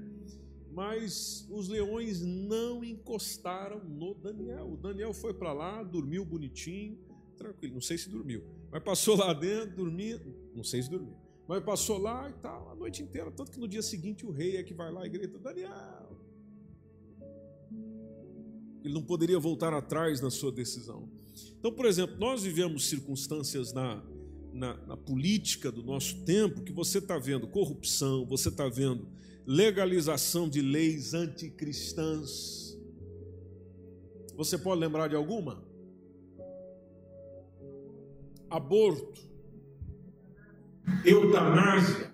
[0.71, 4.73] mas os leões não encostaram no Daniel.
[4.73, 6.99] O Daniel foi para lá, dormiu bonitinho,
[7.37, 10.21] tranquilo, não sei se dormiu, mas passou lá dentro, dormiu,
[10.55, 11.17] não sei se dormiu.
[11.49, 13.31] Mas passou lá e tal, a noite inteira.
[13.31, 16.19] Tanto que no dia seguinte o rei é que vai lá e grita: Daniel.
[18.85, 21.09] Ele não poderia voltar atrás na sua decisão.
[21.59, 24.03] Então, por exemplo, nós vivemos circunstâncias na,
[24.53, 29.09] na, na política do nosso tempo que você está vendo corrupção, você está vendo
[29.47, 32.79] legalização de leis anticristãs.
[34.37, 35.63] Você pode lembrar de alguma?
[38.49, 39.21] Aborto,
[41.05, 42.13] eutanásia,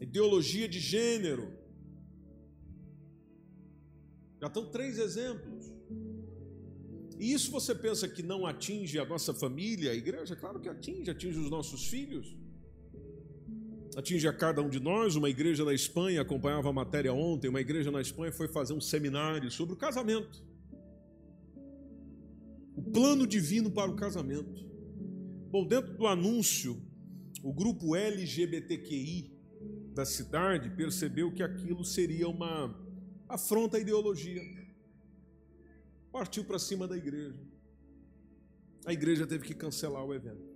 [0.00, 1.56] ideologia de gênero.
[4.40, 5.75] Já estão três exemplos.
[7.18, 10.36] E isso você pensa que não atinge a nossa família, a igreja?
[10.36, 12.36] Claro que atinge, atinge os nossos filhos.
[13.96, 15.16] Atinge a cada um de nós.
[15.16, 18.80] Uma igreja na Espanha, acompanhava a matéria ontem, uma igreja na Espanha foi fazer um
[18.80, 20.44] seminário sobre o casamento.
[22.76, 24.66] O plano divino para o casamento.
[25.50, 26.82] Bom, dentro do anúncio,
[27.42, 29.32] o grupo LGBTQI
[29.94, 32.78] da cidade percebeu que aquilo seria uma
[33.26, 34.65] afronta à ideologia
[36.16, 37.38] partiu para cima da igreja.
[38.86, 40.48] A igreja teve que cancelar o evento.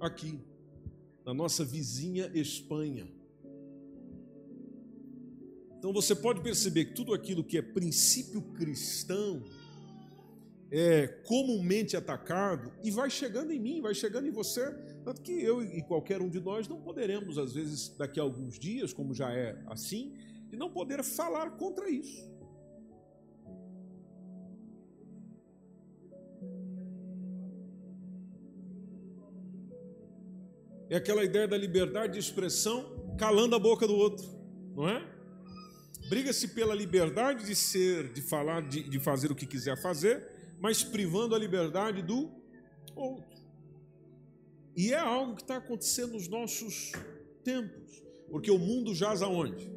[0.00, 0.40] Aqui,
[1.26, 3.06] na nossa vizinha Espanha.
[5.76, 9.44] Então você pode perceber que tudo aquilo que é princípio cristão
[10.70, 14.72] é comumente atacado e vai chegando em mim, vai chegando em você.
[15.04, 18.58] Tanto que eu e qualquer um de nós não poderemos, às vezes, daqui a alguns
[18.58, 20.16] dias, como já é assim,
[20.48, 22.37] de não poder falar contra isso.
[30.90, 34.26] É aquela ideia da liberdade de expressão calando a boca do outro,
[34.74, 35.06] não é?
[36.08, 40.26] Briga-se pela liberdade de ser, de falar, de, de fazer o que quiser fazer,
[40.58, 42.30] mas privando a liberdade do
[42.96, 43.38] outro.
[44.74, 46.92] E é algo que está acontecendo nos nossos
[47.44, 49.70] tempos, porque o mundo jaz aonde?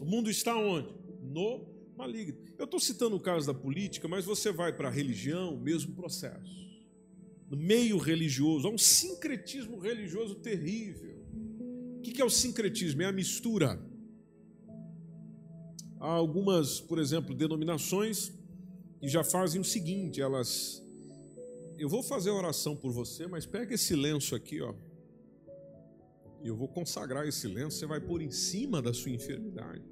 [0.00, 0.94] O mundo está onde?
[1.22, 2.38] No maligno.
[2.58, 6.69] Eu estou citando o caso da política, mas você vai para a religião, mesmo processo
[7.50, 11.18] no meio religioso, há um sincretismo religioso terrível.
[11.96, 13.02] O que é o sincretismo?
[13.02, 13.78] É a mistura.
[15.98, 18.32] Há algumas, por exemplo, denominações
[19.00, 20.80] que já fazem o seguinte: elas.
[21.76, 24.72] Eu vou fazer a oração por você, mas pega esse lenço aqui, ó.
[26.42, 29.82] E eu vou consagrar esse lenço, você vai pôr em cima da sua enfermidade.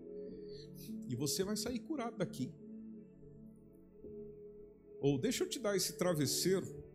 [1.09, 2.53] E você vai sair curado daqui.
[5.01, 6.88] Ou deixa eu te dar esse travesseiro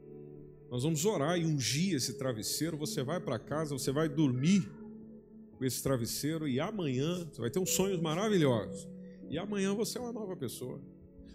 [0.73, 2.75] nós vamos orar e ungir esse travesseiro.
[2.77, 4.67] Você vai para casa, você vai dormir
[5.55, 8.89] com esse travesseiro e amanhã você vai ter uns sonhos maravilhosos.
[9.29, 10.81] E amanhã você é uma nova pessoa.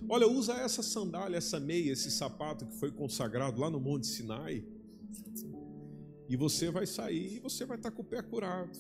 [0.09, 4.65] Olha, usa essa sandália, essa meia, esse sapato que foi consagrado lá no Monte Sinai.
[6.29, 8.77] E você vai sair e você vai estar com o pé curado.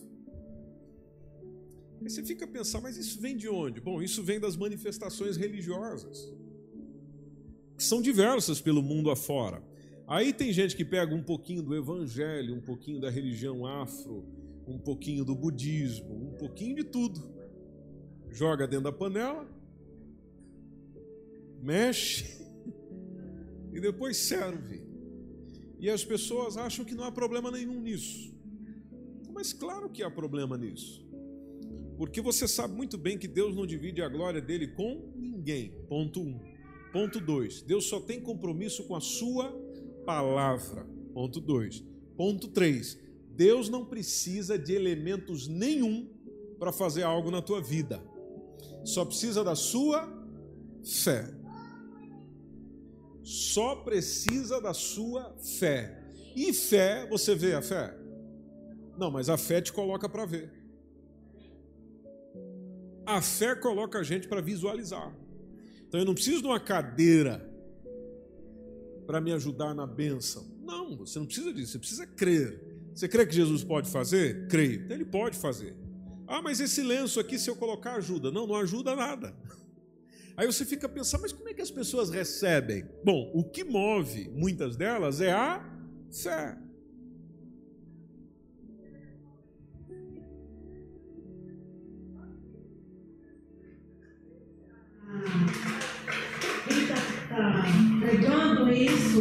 [2.00, 3.80] Aí você fica a pensar, mas isso vem de onde?
[3.80, 6.34] Bom, isso vem das manifestações religiosas,
[7.76, 9.67] que são diversas pelo mundo afora.
[10.08, 14.24] Aí tem gente que pega um pouquinho do evangelho, um pouquinho da religião afro,
[14.66, 17.30] um pouquinho do budismo, um pouquinho de tudo.
[18.30, 19.46] Joga dentro da panela,
[21.60, 22.42] mexe
[23.70, 24.82] e depois serve.
[25.78, 28.34] E as pessoas acham que não há problema nenhum nisso.
[29.30, 31.06] Mas claro que há problema nisso.
[31.98, 35.70] Porque você sabe muito bem que Deus não divide a glória dele com ninguém.
[35.86, 36.26] Ponto 1.
[36.26, 36.40] Um.
[36.94, 37.60] Ponto 2.
[37.60, 39.67] Deus só tem compromisso com a sua
[40.08, 40.86] palavra.
[41.12, 41.84] Ponto 2.
[42.16, 42.98] Ponto 3.
[43.32, 46.08] Deus não precisa de elementos nenhum
[46.58, 48.02] para fazer algo na tua vida.
[48.86, 50.08] Só precisa da sua
[50.82, 51.30] fé.
[53.22, 56.02] Só precisa da sua fé.
[56.34, 57.94] E fé, você vê a fé?
[58.96, 60.50] Não, mas a fé te coloca para ver.
[63.04, 65.14] A fé coloca a gente para visualizar.
[65.86, 67.47] Então eu não preciso de uma cadeira
[69.08, 70.46] para me ajudar na bênção.
[70.60, 72.62] Não, você não precisa disso, você precisa crer.
[72.94, 74.46] Você crê que Jesus pode fazer?
[74.48, 74.82] Creio.
[74.82, 75.74] Então ele pode fazer.
[76.26, 78.30] Ah, mas esse lenço aqui, se eu colocar, ajuda.
[78.30, 79.34] Não, não ajuda nada.
[80.36, 82.84] Aí você fica pensando, mas como é que as pessoas recebem?
[83.02, 85.66] Bom, o que move muitas delas é a
[86.12, 86.58] fé.
[98.08, 99.20] Pregando isso,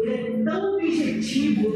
[0.00, 1.74] ele é tão objetivo,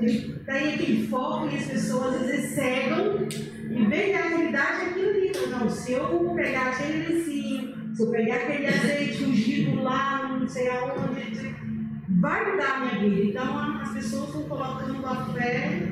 [0.00, 5.10] ele tem aquele foco e as pessoas às vezes cegam e veem a realidade aquilo
[5.10, 5.32] ali.
[5.50, 10.68] Não, se eu pegar aquele lencinho, se eu pegar aquele azeite ungido lá, não sei
[10.68, 11.54] aonde,
[12.20, 13.30] vai mudar a minha vida.
[13.30, 15.82] Então as pessoas estão colocando a fé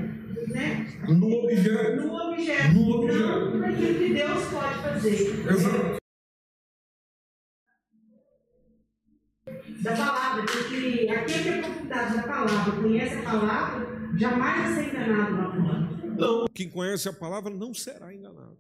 [0.49, 0.87] né?
[1.09, 2.03] no objeto.
[2.03, 2.75] No objeto.
[2.75, 3.51] No objeto.
[3.51, 5.45] Não naquilo que Deus pode fazer.
[5.49, 6.00] Exato.
[9.83, 14.91] Da palavra, porque aquele que é profundidade da palavra, conhece a palavra, jamais vai ser
[14.91, 15.91] enganado fora.
[16.17, 18.59] Não, quem conhece a palavra não será enganado.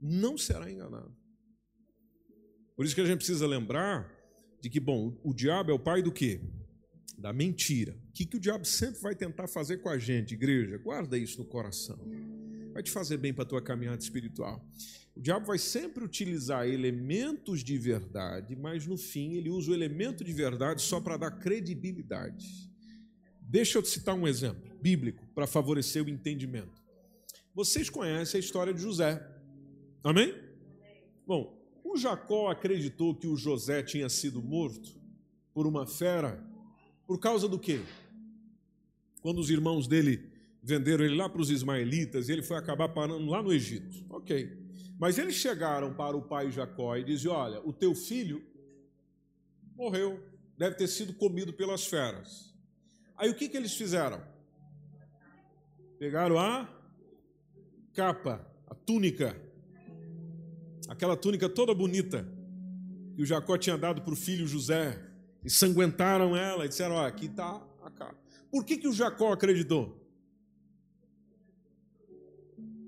[0.00, 1.14] Não será enganado.
[2.76, 4.10] Por isso que a gente precisa lembrar
[4.60, 6.40] de que, bom, o diabo é o pai do quê?
[7.18, 7.96] Da mentira.
[8.08, 10.78] O que, que o diabo sempre vai tentar fazer com a gente, igreja?
[10.78, 11.98] Guarda isso no coração.
[12.78, 14.64] Vai te fazer bem para a tua caminhada espiritual.
[15.16, 20.22] O diabo vai sempre utilizar elementos de verdade, mas no fim ele usa o elemento
[20.22, 22.70] de verdade só para dar credibilidade.
[23.40, 26.80] Deixa eu te citar um exemplo bíblico para favorecer o entendimento.
[27.52, 29.28] Vocês conhecem a história de José.
[30.04, 30.32] Amém?
[31.26, 34.88] Bom, o Jacó acreditou que o José tinha sido morto
[35.52, 36.48] por uma fera
[37.08, 37.80] por causa do quê?
[39.20, 40.37] Quando os irmãos dele
[40.68, 44.04] venderam ele lá para os ismaelitas, ele foi acabar parando lá no Egito.
[44.10, 44.68] Ok.
[45.00, 48.44] Mas eles chegaram para o pai Jacó e diziam: Olha, o teu filho
[49.74, 50.22] morreu,
[50.58, 52.54] deve ter sido comido pelas feras.
[53.16, 54.20] Aí o que, que eles fizeram?
[55.98, 56.68] Pegaram a
[57.94, 59.40] capa, a túnica,
[60.86, 62.28] aquela túnica toda bonita
[63.16, 65.02] que o Jacó tinha dado para o filho José,
[65.42, 68.18] e sanguentaram ela e disseram: Olha, aqui está a capa.
[68.50, 70.07] Por que, que o Jacó acreditou?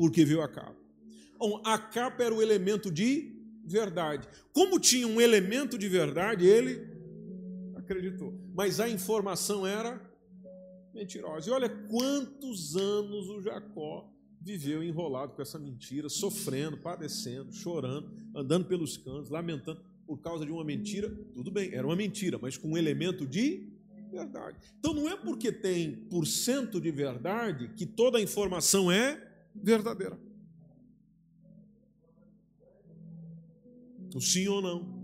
[0.01, 0.81] Porque viu a capa.
[1.39, 3.37] Bom, a capa era o elemento de
[3.67, 4.27] verdade.
[4.51, 6.89] Como tinha um elemento de verdade, ele
[7.77, 8.33] acreditou.
[8.55, 10.01] Mas a informação era
[10.95, 11.51] mentirosa.
[11.51, 18.65] E olha quantos anos o Jacó viveu enrolado com essa mentira, sofrendo, padecendo, chorando, andando
[18.65, 21.11] pelos cantos, lamentando por causa de uma mentira.
[21.35, 23.71] Tudo bem, era uma mentira, mas com um elemento de
[24.11, 24.57] verdade.
[24.79, 30.19] Então não é porque tem por cento de verdade que toda a informação é verdadeira.
[34.15, 35.01] O sim ou não.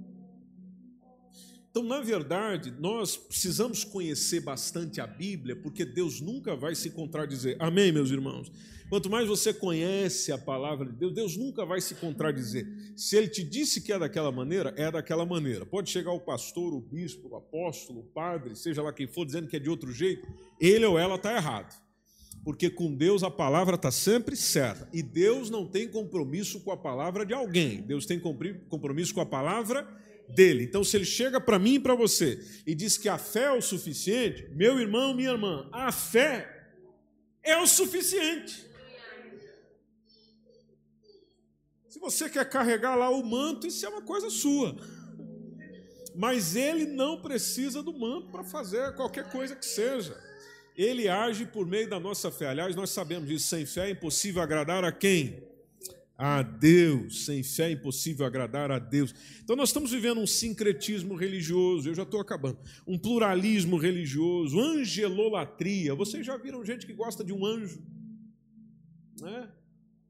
[1.70, 7.54] Então, na verdade, nós precisamos conhecer bastante a Bíblia, porque Deus nunca vai se contradizer.
[7.60, 8.50] Amém, meus irmãos?
[8.88, 12.66] Quanto mais você conhece a palavra de Deus, Deus nunca vai se contradizer.
[12.96, 15.66] Se ele te disse que é daquela maneira, é daquela maneira.
[15.66, 19.46] Pode chegar o pastor, o bispo, o apóstolo, o padre, seja lá quem for, dizendo
[19.46, 20.26] que é de outro jeito,
[20.58, 21.85] ele ou ela está errado
[22.46, 24.88] porque com Deus a palavra está sempre certa.
[24.92, 29.26] E Deus não tem compromisso com a palavra de alguém, Deus tem compromisso com a
[29.26, 29.84] palavra
[30.28, 30.62] dele.
[30.62, 33.50] Então, se ele chega para mim e para você e diz que a fé é
[33.50, 36.68] o suficiente, meu irmão, minha irmã, a fé
[37.42, 38.64] é o suficiente.
[41.88, 44.76] Se você quer carregar lá o manto, isso é uma coisa sua.
[46.14, 50.16] Mas ele não precisa do manto para fazer qualquer coisa que seja.
[50.76, 52.48] Ele age por meio da nossa fé.
[52.48, 55.42] Aliás, nós sabemos disso, sem fé é impossível agradar a quem?
[56.18, 57.24] A Deus.
[57.24, 59.14] Sem fé é impossível agradar a Deus.
[59.42, 62.58] Então nós estamos vivendo um sincretismo religioso, eu já estou acabando.
[62.86, 65.94] Um pluralismo religioso, angelolatria.
[65.94, 67.82] Vocês já viram gente que gosta de um anjo?
[69.18, 69.50] Né?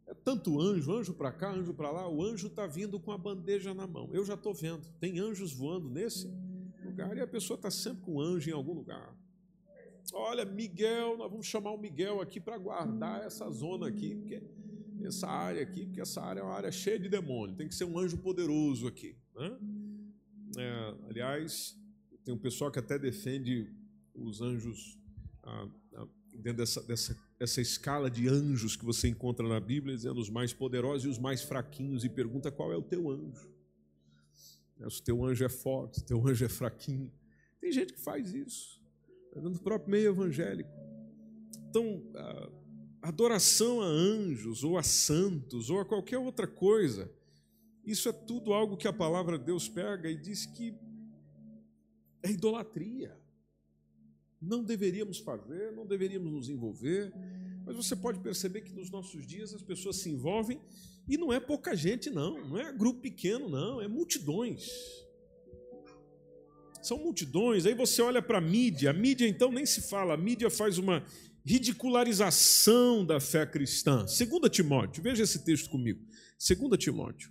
[0.08, 2.08] É tanto anjo, anjo para cá, anjo para lá.
[2.08, 4.10] O anjo está vindo com a bandeja na mão.
[4.12, 4.84] Eu já estou vendo.
[4.98, 6.28] Tem anjos voando nesse
[6.84, 9.14] lugar e a pessoa está sempre com um anjo em algum lugar.
[10.12, 14.42] Olha, Miguel, nós vamos chamar o Miguel aqui para guardar essa zona aqui, porque
[15.04, 17.84] essa área aqui, porque essa área é uma área cheia de demônio, tem que ser
[17.84, 19.16] um anjo poderoso aqui.
[19.34, 19.58] Né?
[20.58, 21.76] É, aliás,
[22.24, 23.72] tem um pessoal que até defende
[24.14, 24.98] os anjos
[25.42, 30.20] ah, ah, dentro dessa, dessa, dessa escala de anjos que você encontra na Bíblia, dizendo
[30.20, 33.50] os mais poderosos e os mais fraquinhos, e pergunta qual é o teu anjo.
[34.80, 37.12] É, se o teu anjo é forte, se o teu anjo é fraquinho.
[37.60, 38.85] Tem gente que faz isso
[39.40, 40.70] no próprio meio evangélico.
[41.68, 42.02] Então,
[43.02, 47.10] a adoração a anjos, ou a santos, ou a qualquer outra coisa,
[47.84, 50.74] isso é tudo algo que a palavra de Deus pega e diz que
[52.22, 53.16] é idolatria.
[54.40, 57.12] Não deveríamos fazer, não deveríamos nos envolver,
[57.64, 60.60] mas você pode perceber que nos nossos dias as pessoas se envolvem
[61.08, 65.05] e não é pouca gente, não, não é grupo pequeno, não, é multidões
[66.86, 67.66] são multidões.
[67.66, 70.78] Aí você olha para a mídia, a mídia então nem se fala, a mídia faz
[70.78, 71.04] uma
[71.44, 74.04] ridicularização da fé cristã.
[74.04, 74.16] 2
[74.50, 76.00] Timóteo, veja esse texto comigo.
[76.38, 77.30] 2 Timóteo,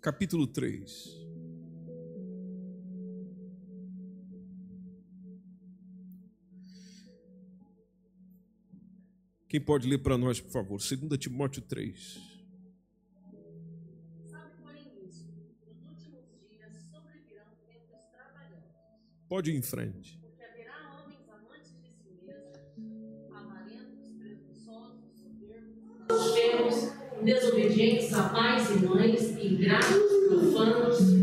[0.00, 1.26] capítulo 3.
[9.48, 10.78] Quem pode ler para nós, por favor?
[10.78, 12.35] 2 Timóteo 3.
[19.28, 20.20] Pode ir em frente.
[26.08, 31.16] Soberbos, desobedientes a pais e mães, ingratos, profanos,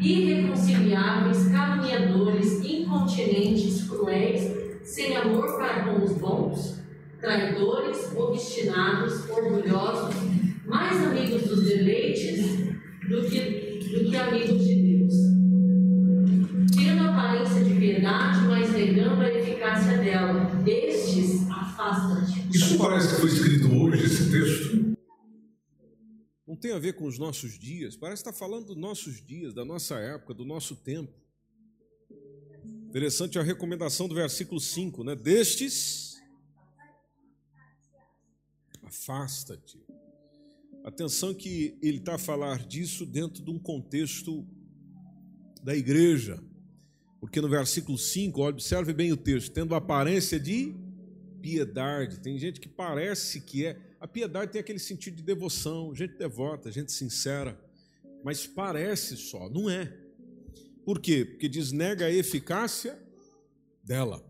[0.00, 4.50] irreconciliáveis, caluniadores, incontinentes, cruéis,
[4.82, 6.80] sem amor para com os bons,
[7.20, 10.14] traidores, obstinados, orgulhosos,
[10.64, 12.58] mais amigos dos deleites
[13.08, 14.79] do que, do que amigos de
[18.80, 20.44] negando a eficácia dela.
[20.62, 22.56] Destes, afasta-te.
[22.56, 24.96] Isso parece que foi escrito hoje, esse texto.
[26.46, 29.64] Não tem a ver com os nossos dias, parece estar falando dos nossos dias, da
[29.64, 31.12] nossa época, do nosso tempo.
[32.88, 35.14] Interessante a recomendação do versículo 5, né?
[35.14, 36.16] Destes,
[38.82, 39.78] afasta-te.
[40.82, 44.44] Atenção que ele está a falar disso dentro de um contexto
[45.62, 46.42] da igreja.
[47.20, 50.74] Porque no versículo 5, observe bem o texto, tendo aparência de
[51.40, 52.20] piedade.
[52.20, 53.78] Tem gente que parece que é.
[54.00, 57.60] A piedade tem aquele sentido de devoção, gente devota, gente sincera.
[58.24, 59.94] Mas parece só, não é.
[60.84, 61.24] Por quê?
[61.24, 62.98] Porque diz nega a eficácia
[63.84, 64.24] dela,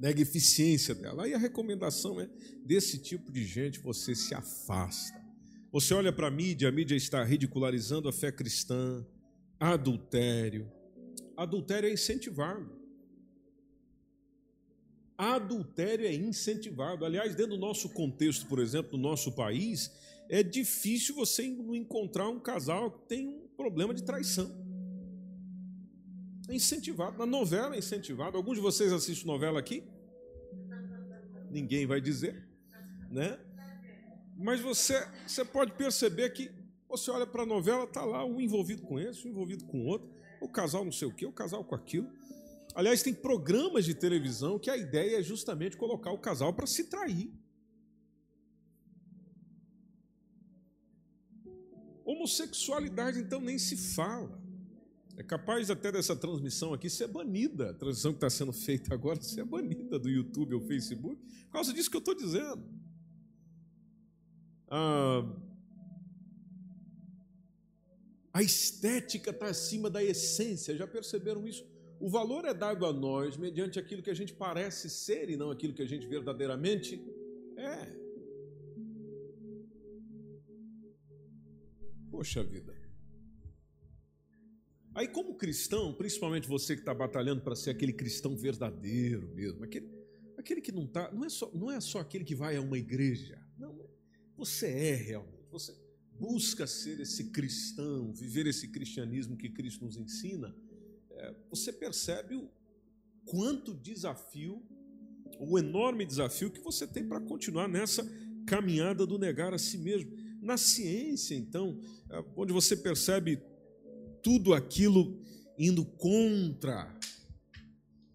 [0.00, 1.24] nega a eficiência dela.
[1.24, 2.28] Aí a recomendação é:
[2.64, 5.22] desse tipo de gente você se afasta.
[5.70, 9.04] Você olha para a mídia, a mídia está ridicularizando a fé cristã,
[9.58, 10.70] adultério.
[11.36, 12.70] Adultério é incentivado.
[15.16, 17.04] Adultério é incentivado.
[17.04, 19.92] Aliás, dentro do nosso contexto, por exemplo, do nosso país,
[20.28, 24.50] é difícil você encontrar um casal que tem um problema de traição.
[26.48, 27.16] É incentivado.
[27.18, 28.36] Na novela é incentivado.
[28.36, 29.84] Alguns de vocês assistem novela aqui?
[31.50, 32.48] Ninguém vai dizer,
[33.10, 33.38] né?
[34.36, 36.50] Mas você, você pode perceber que
[36.88, 40.13] você olha para a novela, está lá um envolvido com esse, um envolvido com outro,
[40.44, 42.08] o casal não sei o quê, o casal com aquilo.
[42.74, 46.84] Aliás, tem programas de televisão que a ideia é justamente colocar o casal para se
[46.84, 47.32] trair.
[52.04, 54.42] Homossexualidade, então, nem se fala.
[55.16, 57.70] É capaz até dessa transmissão aqui ser banida.
[57.70, 61.16] A transmissão que está sendo feita agora ser banida do YouTube ou Facebook,
[61.46, 62.62] por causa disso que eu estou dizendo.
[64.68, 65.24] Ah,
[68.34, 71.64] a estética está acima da essência, já perceberam isso?
[72.00, 75.52] O valor é dado a nós mediante aquilo que a gente parece ser e não
[75.52, 77.00] aquilo que a gente verdadeiramente
[77.56, 77.96] é.
[82.10, 82.74] Poxa vida.
[84.96, 89.88] Aí, como cristão, principalmente você que está batalhando para ser aquele cristão verdadeiro mesmo, aquele,
[90.36, 92.78] aquele que não está, não, é só, não é só aquele que vai a uma
[92.78, 93.88] igreja, não,
[94.36, 95.83] você é realmente, você
[96.18, 100.54] busca ser esse cristão, viver esse cristianismo que Cristo nos ensina,
[101.10, 102.48] é, você percebe o
[103.24, 104.62] quanto desafio,
[105.38, 108.04] o enorme desafio que você tem para continuar nessa
[108.46, 110.12] caminhada do negar a si mesmo.
[110.40, 113.42] Na ciência, então, é, onde você percebe
[114.22, 115.20] tudo aquilo
[115.58, 116.98] indo contra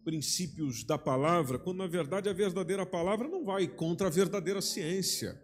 [0.04, 5.40] princípios da palavra, quando na verdade a verdadeira palavra não vai contra a verdadeira ciência.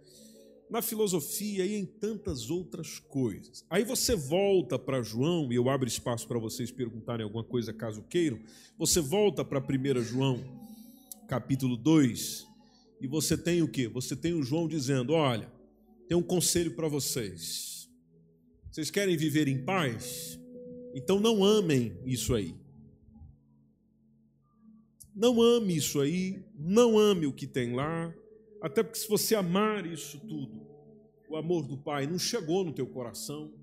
[0.69, 3.63] Na filosofia e em tantas outras coisas.
[3.69, 8.03] Aí você volta para João, e eu abro espaço para vocês perguntarem alguma coisa caso
[8.09, 8.39] queiram.
[8.77, 10.43] Você volta para 1 João,
[11.27, 12.47] capítulo 2,
[12.99, 13.87] e você tem o que?
[13.87, 15.51] Você tem o João dizendo: Olha,
[16.07, 17.89] tem um conselho para vocês.
[18.71, 20.39] Vocês querem viver em paz?
[20.93, 22.55] Então não amem isso aí.
[25.15, 28.13] Não ame isso aí, não ame o que tem lá,
[28.65, 30.65] até porque se você amar isso tudo,
[31.29, 33.53] o amor do Pai não chegou no teu coração,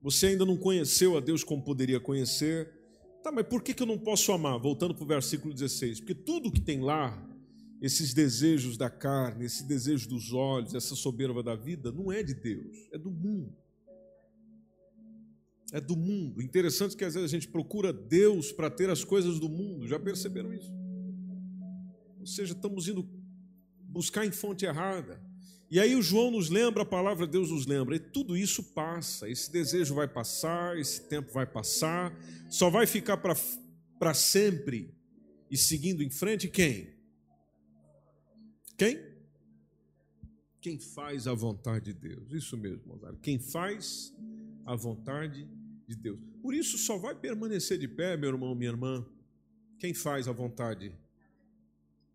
[0.00, 2.72] você ainda não conheceu a Deus como poderia conhecer.
[3.22, 4.58] Tá, mas por que, eu não posso amar?
[4.58, 6.00] Voltando para o versículo 16.
[6.00, 7.26] Porque tudo que tem lá,
[7.80, 12.34] esses desejos da carne, esse desejo dos olhos, essa soberba da vida, não é de
[12.34, 13.56] Deus, é do mundo
[15.74, 16.40] é do mundo.
[16.40, 19.88] Interessante que às vezes a gente procura Deus para ter as coisas do mundo.
[19.88, 20.72] Já perceberam isso?
[22.20, 23.02] Ou seja, estamos indo
[23.94, 25.22] buscar em fonte errada.
[25.70, 28.62] E aí o João nos lembra, a palavra de Deus nos lembra, e tudo isso
[28.74, 32.12] passa, esse desejo vai passar, esse tempo vai passar,
[32.50, 34.94] só vai ficar para sempre
[35.50, 36.92] e seguindo em frente quem?
[38.76, 38.98] Quem?
[40.60, 42.32] Quem faz a vontade de Deus.
[42.32, 43.18] Isso mesmo, Rosário.
[43.20, 44.12] Quem faz
[44.66, 45.48] a vontade
[45.86, 46.18] de Deus.
[46.42, 49.06] Por isso só vai permanecer de pé, meu irmão, minha irmã,
[49.78, 50.92] quem faz a vontade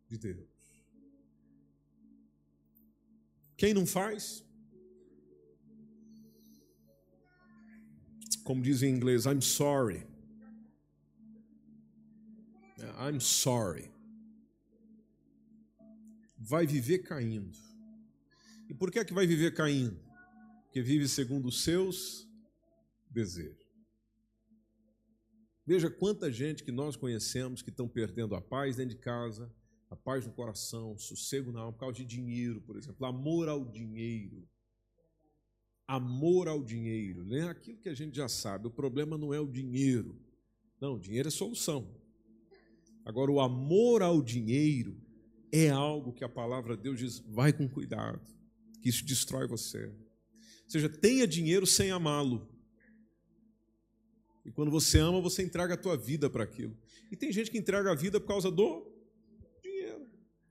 [0.07, 0.48] de Deus.
[3.59, 4.41] Quem não faz,
[8.45, 10.07] como diz em inglês, I'm sorry.
[12.97, 13.91] I'm sorry.
[16.37, 17.57] Vai viver caindo.
[18.69, 19.99] E por que é que vai viver caindo?
[20.63, 22.25] Porque vive segundo os seus
[23.09, 23.67] desejos.
[25.65, 29.53] Veja quanta gente que nós conhecemos que estão perdendo a paz dentro de casa,
[29.89, 33.65] a paz no coração, sossego na alma, por causa de dinheiro, por exemplo, amor ao
[33.65, 34.47] dinheiro.
[35.87, 37.49] Amor ao dinheiro, né?
[37.49, 40.15] Aquilo que a gente já sabe, o problema não é o dinheiro.
[40.79, 41.89] Não, o dinheiro é solução.
[43.03, 44.95] Agora, o amor ao dinheiro
[45.51, 48.21] é algo que a palavra de Deus diz: vai com cuidado,
[48.81, 49.87] que isso destrói você.
[49.87, 52.47] Ou seja, tenha dinheiro sem amá-lo.
[54.45, 56.77] E quando você ama, você entrega a tua vida para aquilo.
[57.11, 58.88] E tem gente que entrega a vida por causa do.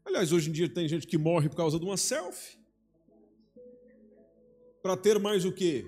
[0.09, 2.57] Aliás, hoje em dia tem gente que morre por causa de uma selfie.
[4.83, 5.85] Para ter mais o quê?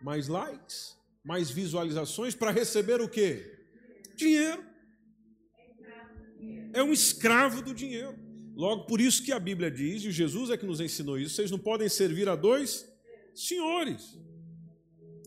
[0.00, 3.58] Mais likes, mais visualizações, para receber o quê?
[4.14, 4.64] Dinheiro.
[6.72, 8.16] É um escravo do dinheiro.
[8.54, 11.50] Logo, por isso que a Bíblia diz, e Jesus é que nos ensinou isso, vocês
[11.50, 12.88] não podem servir a dois
[13.34, 14.16] senhores.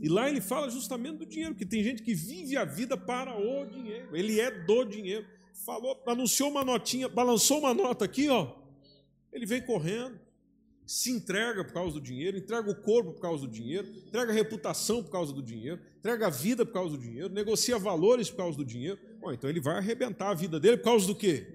[0.02, 3.38] E lá ele fala justamente do dinheiro, que tem gente que vive a vida para
[3.38, 4.16] o dinheiro.
[4.16, 5.28] Ele é do dinheiro.
[5.54, 8.56] Falou, anunciou uma notinha, balançou uma nota aqui, ó.
[9.32, 10.20] Ele vem correndo,
[10.86, 14.34] se entrega por causa do dinheiro, entrega o corpo por causa do dinheiro, entrega a
[14.34, 18.38] reputação por causa do dinheiro, entrega a vida por causa do dinheiro, negocia valores por
[18.38, 19.00] causa do dinheiro.
[19.20, 21.45] Bom, então ele vai arrebentar a vida dele por causa do quê?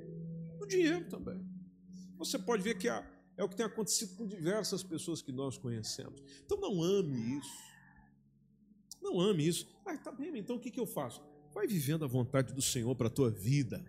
[0.59, 1.45] Do dinheiro também.
[2.17, 6.23] Você pode ver que é o que tem acontecido com diversas pessoas que nós conhecemos.
[6.45, 7.75] Então não ame isso.
[9.03, 9.67] Não ame isso.
[9.85, 11.21] Ah, tá bem, então o que, que eu faço?
[11.55, 13.81] Vai vivendo a vontade do Senhor para a tua vida.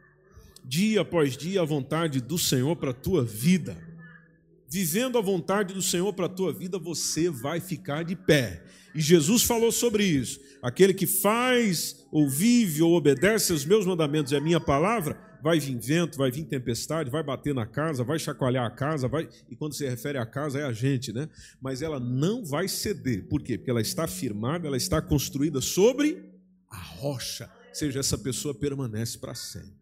[0.63, 3.76] Dia após dia, a vontade do Senhor para a tua vida.
[4.70, 8.63] Vivendo a vontade do Senhor para a tua vida, você vai ficar de pé.
[8.93, 10.39] E Jesus falou sobre isso.
[10.61, 15.59] Aquele que faz, ou vive, ou obedece aos meus mandamentos e a minha palavra, vai
[15.59, 19.28] vir vento, vai vir tempestade, vai bater na casa, vai chacoalhar a casa, vai.
[19.49, 21.30] E quando se refere à casa, é a gente, né?
[21.61, 23.28] Mas ela não vai ceder.
[23.28, 23.57] Por quê?
[23.57, 26.32] Porque ela está firmada, ela está construída sobre
[26.70, 27.55] a rocha.
[27.76, 29.76] Seja, essa pessoa permanece para sempre.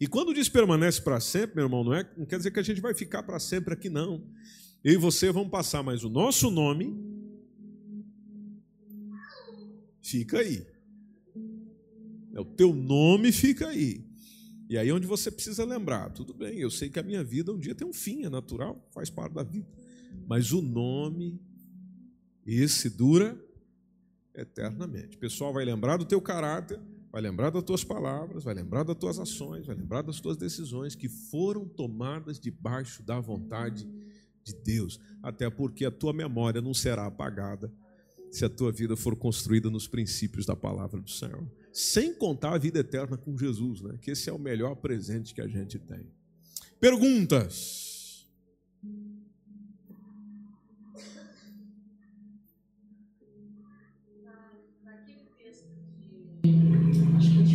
[0.00, 2.62] E quando diz permanece para sempre, meu irmão, não, é, não quer dizer que a
[2.62, 4.24] gente vai ficar para sempre aqui, não.
[4.84, 6.96] Eu e você vamos passar, mas o nosso nome
[10.00, 10.64] fica aí.
[12.34, 14.06] É, o teu nome fica aí.
[14.68, 17.52] E aí é onde você precisa lembrar, tudo bem, eu sei que a minha vida
[17.52, 19.66] um dia tem um fim, é natural, faz parte da vida.
[20.28, 21.40] Mas o nome,
[22.46, 23.36] esse dura
[24.32, 25.16] eternamente.
[25.16, 26.80] O pessoal vai lembrar do teu caráter,
[27.14, 30.96] vai lembrar das tuas palavras, vai lembrar das tuas ações, vai lembrar das tuas decisões
[30.96, 33.88] que foram tomadas debaixo da vontade
[34.42, 34.98] de Deus.
[35.22, 37.72] Até porque a tua memória não será apagada
[38.32, 42.58] se a tua vida for construída nos princípios da palavra do Senhor sem contar a
[42.58, 43.96] vida eterna com Jesus, né?
[44.02, 46.08] que esse é o melhor presente que a gente tem.
[46.80, 47.93] Perguntas?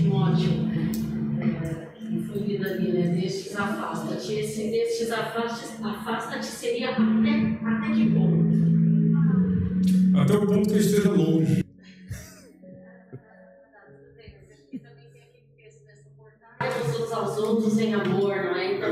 [0.10, 0.52] Timóteo,
[1.40, 3.08] é, lido ali, né?
[3.10, 4.34] Destes afasta-te.
[4.34, 7.00] Esse destes afasta-te afasta seria até,
[7.64, 8.50] até que ponto?
[10.20, 11.64] Até o ponto que esteja longe.
[17.02, 18.76] uns aos outros em amor, não é?
[18.76, 18.90] Então,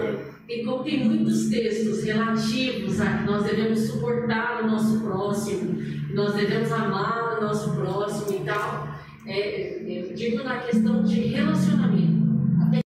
[0.47, 5.81] e como tem muitos textos relativos a que nós devemos suportar o nosso próximo,
[6.13, 8.86] nós devemos amar o nosso próximo e tal,
[9.27, 12.27] é, eu digo na questão de relacionamento.
[12.61, 12.81] Até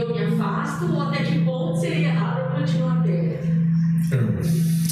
[0.00, 3.46] eu me afasto ou até que ponto seria errado eu continuar perto?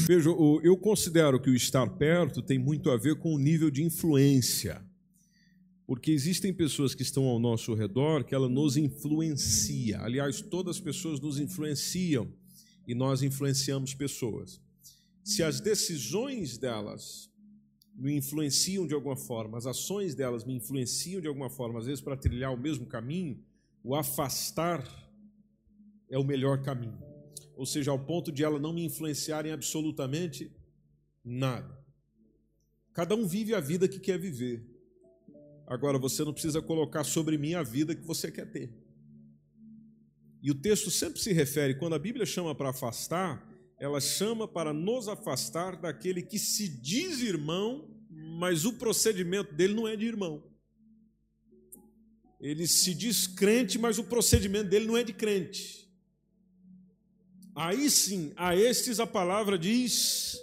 [0.06, 0.28] Veja,
[0.62, 4.82] eu considero que o estar perto tem muito a ver com o nível de influência.
[5.86, 10.00] Porque existem pessoas que estão ao nosso redor que ela nos influencia.
[10.00, 12.28] Aliás, todas as pessoas nos influenciam
[12.86, 14.60] e nós influenciamos pessoas.
[15.22, 17.30] Se as decisões delas
[17.94, 22.00] me influenciam de alguma forma, as ações delas me influenciam de alguma forma, às vezes
[22.00, 23.42] para trilhar o mesmo caminho,
[23.82, 24.84] o afastar
[26.10, 26.98] é o melhor caminho.
[27.56, 30.50] Ou seja, ao ponto de ela não me influenciar em absolutamente
[31.24, 31.78] nada.
[32.92, 34.64] Cada um vive a vida que quer viver.
[35.66, 38.72] Agora, você não precisa colocar sobre mim a vida que você quer ter.
[40.42, 43.53] E o texto sempre se refere, quando a Bíblia chama para afastar,
[43.84, 49.86] ela chama para nos afastar daquele que se diz irmão, mas o procedimento dele não
[49.86, 50.42] é de irmão.
[52.40, 55.86] Ele se diz crente, mas o procedimento dele não é de crente.
[57.54, 60.42] Aí sim, a estes a palavra diz.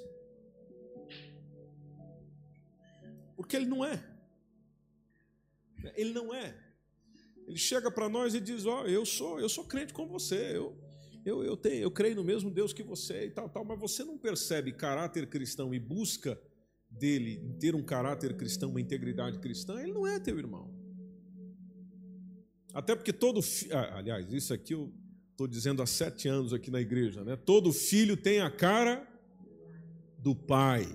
[3.35, 4.07] Porque ele não é.
[5.95, 6.55] Ele não é.
[7.47, 10.55] Ele chega para nós e diz: Ó, oh, eu sou, eu sou crente com você,
[10.55, 10.77] eu,
[11.25, 14.03] eu, eu, tenho, eu creio no mesmo Deus que você e tal, tal, mas você
[14.03, 16.39] não percebe caráter cristão e busca
[16.89, 20.73] dele ter um caráter cristão, uma integridade cristã, ele não é teu irmão.
[22.73, 23.75] Até porque todo filho.
[23.75, 24.91] Ah, aliás, isso aqui eu
[25.31, 27.35] estou dizendo há sete anos aqui na igreja, né?
[27.35, 29.07] Todo filho tem a cara
[30.17, 30.87] do pai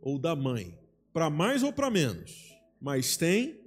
[0.00, 0.78] ou da mãe,
[1.12, 3.60] para mais ou para menos, mas tem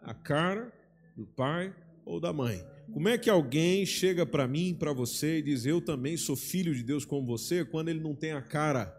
[0.00, 0.72] a cara
[1.16, 2.64] do pai ou da mãe.
[2.92, 6.74] Como é que alguém chega para mim, para você e diz eu também sou filho
[6.74, 8.94] de Deus como você, quando ele não tem a cara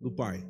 [0.00, 0.46] do pai?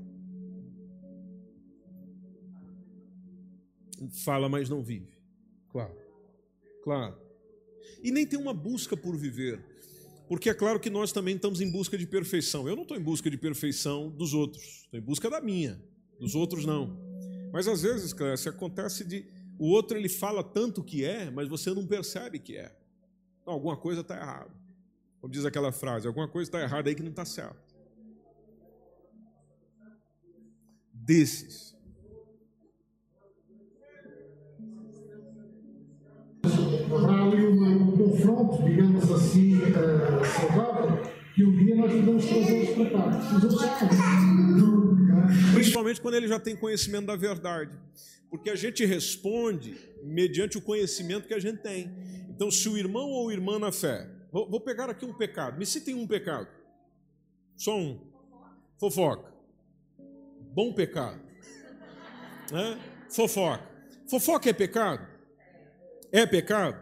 [4.24, 5.18] Fala, mas não vive.
[5.70, 5.96] Claro.
[6.82, 7.16] Claro.
[8.02, 9.60] E nem tem uma busca por viver.
[10.28, 12.68] Porque é claro que nós também estamos em busca de perfeição.
[12.68, 15.80] Eu não estou em busca de perfeição dos outros, estou em busca da minha.
[16.18, 16.98] Dos outros não.
[17.52, 19.24] Mas às vezes, Clécia, acontece de
[19.58, 22.74] o outro ele fala tanto que é, mas você não percebe que é.
[23.46, 24.50] Não, alguma coisa está errada.
[25.20, 27.56] Como diz aquela frase, alguma coisa está errada aí que não está certo.
[30.92, 31.74] Desses.
[37.08, 41.02] Ali um confronto, digamos assim, uh, saudável,
[41.34, 42.24] que um dia nós podemos
[42.70, 43.36] para cá.
[43.36, 45.05] Os outros.
[45.54, 47.76] Principalmente quando ele já tem conhecimento da verdade.
[48.30, 51.90] Porque a gente responde mediante o conhecimento que a gente tem.
[52.28, 55.64] Então, se o irmão ou irmã na fé, vou, vou pegar aqui um pecado, me
[55.64, 56.48] citem um pecado.
[57.56, 58.00] Só um.
[58.78, 59.32] Fofoca.
[60.52, 61.20] Bom pecado.
[62.52, 62.78] Né?
[63.08, 63.68] Fofoca.
[64.08, 65.06] Fofoca é pecado?
[66.12, 66.78] É pecado?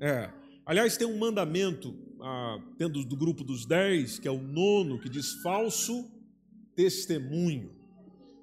[0.00, 0.30] É.
[0.64, 5.34] Aliás, tem um mandamento ah, do grupo dos dez, que é o nono, que diz
[5.42, 6.10] falso
[6.76, 7.74] testemunho.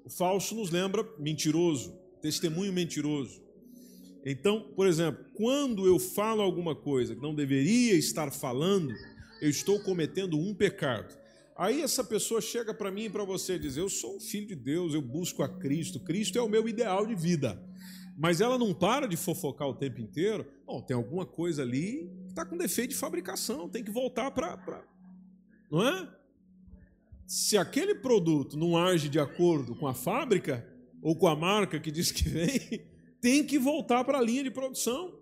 [0.04, 3.42] O falso nos lembra mentiroso, testemunho mentiroso.
[4.26, 8.92] Então, por exemplo, quando eu falo alguma coisa que não deveria estar falando,
[9.40, 11.14] eu estou cometendo um pecado.
[11.56, 14.48] Aí essa pessoa chega para mim e para você e diz: Eu sou um filho
[14.48, 17.62] de Deus, eu busco a Cristo, Cristo é o meu ideal de vida.
[18.16, 20.46] Mas ela não para de fofocar o tempo inteiro.
[20.66, 24.56] Bom, tem alguma coisa ali que está com defeito de fabricação, tem que voltar para.
[24.56, 24.84] Pra...
[25.70, 26.23] Não é?
[27.26, 30.66] Se aquele produto não age de acordo com a fábrica
[31.02, 32.86] ou com a marca que diz que vem,
[33.20, 35.18] tem que voltar para a linha de produção.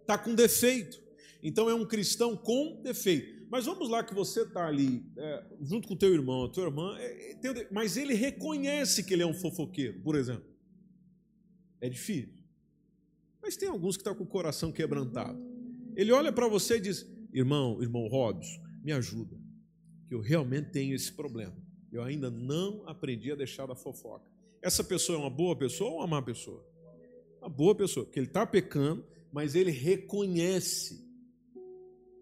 [0.00, 1.02] Está com defeito.
[1.42, 3.42] Então é um cristão com defeito.
[3.50, 6.64] Mas vamos lá que você está ali, é, junto com o teu irmão, a tua
[6.64, 10.50] irmã, é, é, mas ele reconhece que ele é um fofoqueiro, por exemplo.
[11.80, 12.32] É difícil.
[13.42, 15.38] Mas tem alguns que estão tá com o coração quebrantado.
[15.94, 19.41] Ele olha para você e diz: irmão, irmão Robson, me ajuda
[20.12, 21.56] que eu realmente tenho esse problema.
[21.90, 24.30] Eu ainda não aprendi a deixar da fofoca.
[24.60, 26.62] Essa pessoa é uma boa pessoa ou uma má pessoa?
[27.40, 31.02] Uma boa pessoa, porque ele está pecando, mas ele reconhece.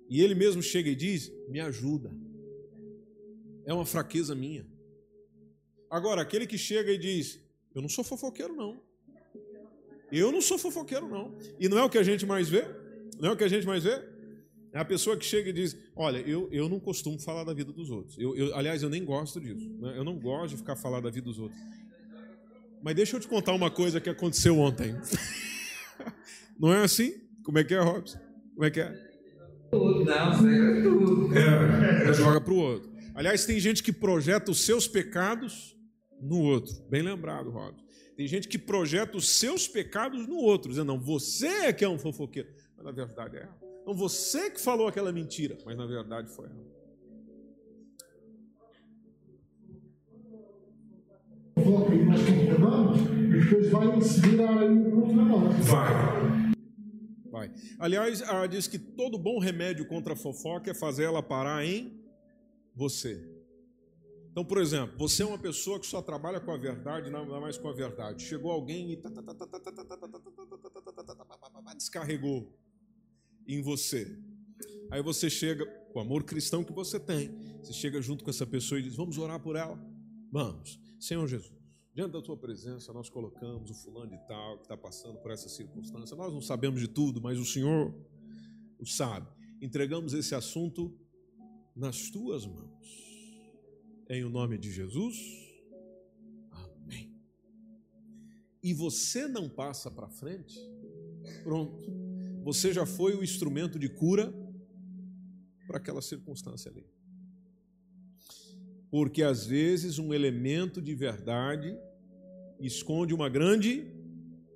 [0.08, 2.16] E ele mesmo chega e diz: Me ajuda.
[3.64, 4.64] É uma fraqueza minha.
[5.90, 7.40] Agora, aquele que chega e diz:
[7.74, 8.80] Eu não sou fofoqueiro, não.
[10.12, 11.36] Eu não sou fofoqueiro, não.
[11.58, 12.64] E não é o que a gente mais vê?
[13.18, 14.09] Não é o que a gente mais vê?
[14.72, 17.72] É a pessoa que chega e diz: Olha, eu, eu não costumo falar da vida
[17.72, 18.16] dos outros.
[18.18, 19.68] Eu, eu aliás, eu nem gosto disso.
[19.80, 19.94] Né?
[19.96, 21.60] Eu não gosto de ficar falando da vida dos outros.
[22.82, 24.94] Mas deixa eu te contar uma coisa que aconteceu ontem.
[26.58, 27.12] não é assim?
[27.44, 28.18] Como é que é, Robson?
[28.54, 29.10] Como é que é?
[32.08, 32.90] É joga para o outro.
[33.14, 35.76] Aliás, tem gente que projeta os seus pecados
[36.20, 36.72] no outro.
[36.88, 37.84] Bem lembrado, Robson.
[38.16, 41.88] Tem gente que projeta os seus pecados no outro, dizendo, não, você é que é
[41.88, 42.48] um fofoqueiro.
[42.76, 43.48] Mas na verdade é.
[43.82, 46.80] Então você que falou aquela mentira, mas na verdade foi ela.
[55.62, 56.50] Vai.
[57.30, 57.52] Vai.
[57.78, 62.00] Aliás, ela diz que todo bom remédio contra a fofoca é fazer ela parar em
[62.74, 63.40] você.
[64.30, 67.58] Então, por exemplo, você é uma pessoa que só trabalha com a verdade, não mais
[67.58, 68.22] com a verdade.
[68.22, 69.02] Chegou alguém e
[71.76, 72.52] descarregou
[73.54, 74.18] em você.
[74.90, 77.30] Aí você chega, com o amor cristão que você tem,
[77.62, 79.78] você chega junto com essa pessoa e diz: Vamos orar por ela?
[80.30, 80.80] Vamos.
[80.98, 81.52] Senhor Jesus,
[81.94, 85.48] diante da tua presença, nós colocamos o fulano de tal que está passando por essa
[85.48, 86.16] circunstância.
[86.16, 87.94] Nós não sabemos de tudo, mas o Senhor
[88.78, 89.28] o sabe.
[89.60, 90.96] Entregamos esse assunto
[91.74, 93.10] nas tuas mãos.
[94.08, 95.16] Em o nome de Jesus.
[96.50, 97.14] Amém.
[98.62, 100.58] E você não passa para frente?
[101.44, 102.09] Pronto
[102.42, 104.32] você já foi o instrumento de cura
[105.66, 106.84] para aquela circunstância ali.
[108.90, 111.76] Porque às vezes um elemento de verdade
[112.60, 113.86] esconde uma grande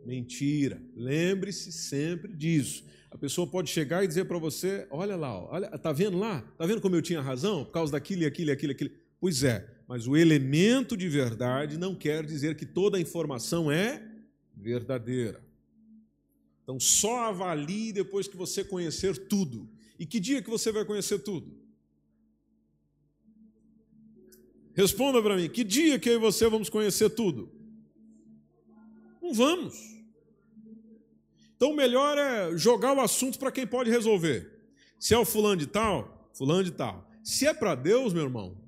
[0.05, 0.82] mentira.
[0.97, 2.85] Lembre-se sempre disso.
[3.11, 6.41] A pessoa pode chegar e dizer para você: olha lá, olha, tá vendo lá?
[6.59, 7.64] Tá vendo como eu tinha razão?
[7.64, 8.91] Por causa daquilo e aquilo e aquilo e aquilo.
[9.20, 14.03] Pois é, mas o elemento de verdade não quer dizer que toda a informação é
[14.57, 15.41] verdadeira.
[16.65, 19.71] Então só avalie depois que você conhecer tudo.
[19.99, 21.62] E que dia que você vai conhecer tudo?
[24.75, 27.53] Responda para mim, que dia que eu e você vamos conhecer tudo?
[29.23, 29.95] Não vamos.
[31.55, 34.51] Então o melhor é jogar o assunto para quem pode resolver.
[34.99, 37.09] Se é o fulano de tal, fulano de tal.
[37.23, 38.59] Se é para Deus, meu irmão,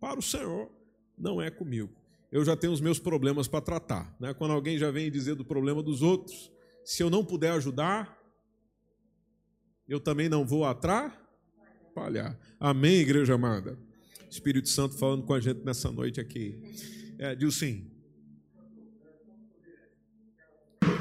[0.00, 0.70] para o Senhor,
[1.16, 1.99] não é comigo.
[2.30, 4.14] Eu já tenho os meus problemas para tratar.
[4.20, 4.32] Né?
[4.32, 6.50] Quando alguém já vem dizer do problema dos outros,
[6.84, 8.16] se eu não puder ajudar,
[9.88, 12.38] eu também não vou atrapalhar.
[12.58, 13.76] Amém, igreja amada?
[14.30, 16.56] Espírito Santo falando com a gente nessa noite aqui.
[17.18, 17.90] É, Dilcim.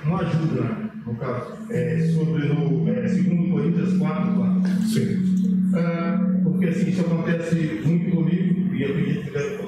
[0.03, 0.63] Uma ajuda,
[1.05, 4.81] no caso, é, sobre no é, 2 Coríntios 4, 4.
[4.87, 5.29] Sim.
[5.75, 7.55] É, porque assim, isso acontece
[7.85, 9.58] muito comigo e acredito que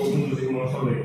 [0.00, 1.02] alguns dos irmãos também.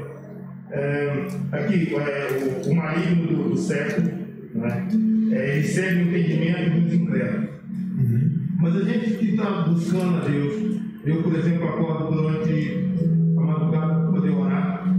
[0.72, 4.08] É, aqui, é, o, o maligno do, do século,
[4.54, 4.88] né,
[5.32, 7.50] é, ele segue o entendimento dos incrédulos.
[7.98, 8.40] Uhum.
[8.60, 12.94] Mas a gente que está buscando a Deus, eu, por exemplo, acordo durante
[13.38, 14.96] a madrugada para poder orar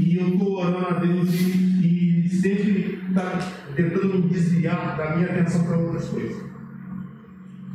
[0.00, 3.38] e eu estou orando a Deus e, e sempre está
[3.76, 6.42] tentando me desviar da minha atenção para outras coisas.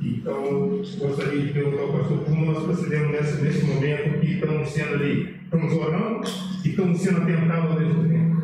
[0.01, 4.95] Então, gostaria de perguntar ao pastor como nós procedemos nesse, nesse momento que estamos sendo
[4.95, 6.27] ali, estamos orando
[6.63, 8.37] e estamos sendo atentados ao mesmo tempo.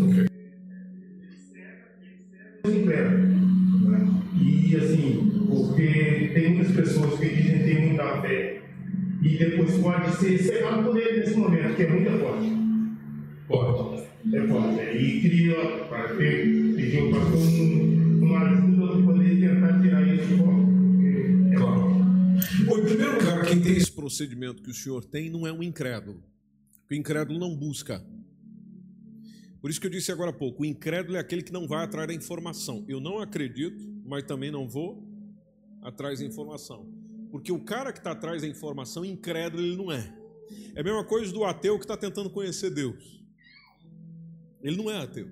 [0.00, 0.26] Ok.
[4.40, 8.62] E assim, porque tem muitas pessoas que dizem que tem muita fé
[9.22, 12.52] e depois pode ser cegado por ele nesse momento, que é muito forte.
[13.46, 14.04] Pode.
[14.34, 14.80] É forte.
[14.96, 15.56] E queria
[16.16, 17.40] pedir ao pastor
[18.22, 20.73] uma ajuda para poder tentar tirar isso de fora.
[22.66, 25.62] Bom, em primeiro lugar, quem tem esse procedimento que o senhor tem não é um
[25.62, 26.22] incrédulo.
[26.90, 28.04] O incrédulo não busca.
[29.60, 31.84] Por isso que eu disse agora há pouco, o incrédulo é aquele que não vai
[31.84, 32.84] atrás da informação.
[32.88, 35.06] Eu não acredito, mas também não vou
[35.82, 36.90] atrás da informação.
[37.30, 40.14] Porque o cara que está atrás da informação, incrédulo ele não é.
[40.74, 43.22] É a mesma coisa do ateu que está tentando conhecer Deus.
[44.62, 45.28] Ele não é ateu.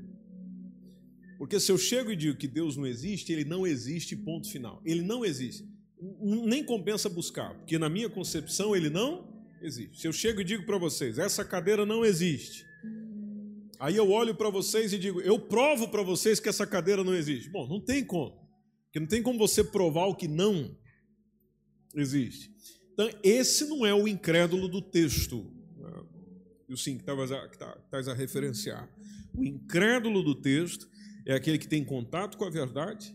[1.38, 4.82] Porque se eu chego e digo que Deus não existe, ele não existe, ponto final.
[4.84, 5.71] Ele não existe.
[6.20, 9.28] Nem compensa buscar, porque na minha concepção ele não
[9.60, 10.00] existe.
[10.00, 12.66] Se eu chego e digo para vocês, essa cadeira não existe,
[13.82, 17.12] Aí eu olho para vocês e digo, eu provo para vocês que essa cadeira não
[17.12, 17.50] existe.
[17.50, 18.30] Bom, não tem como.
[18.84, 20.78] Porque não tem como você provar o que não
[21.92, 22.48] existe.
[22.92, 25.52] Então, esse não é o incrédulo do texto.
[25.76, 26.04] Né?
[26.68, 28.88] E o sim que estás a, tá, a referenciar.
[29.34, 30.88] O incrédulo do texto
[31.26, 33.12] é aquele que tem contato com a verdade,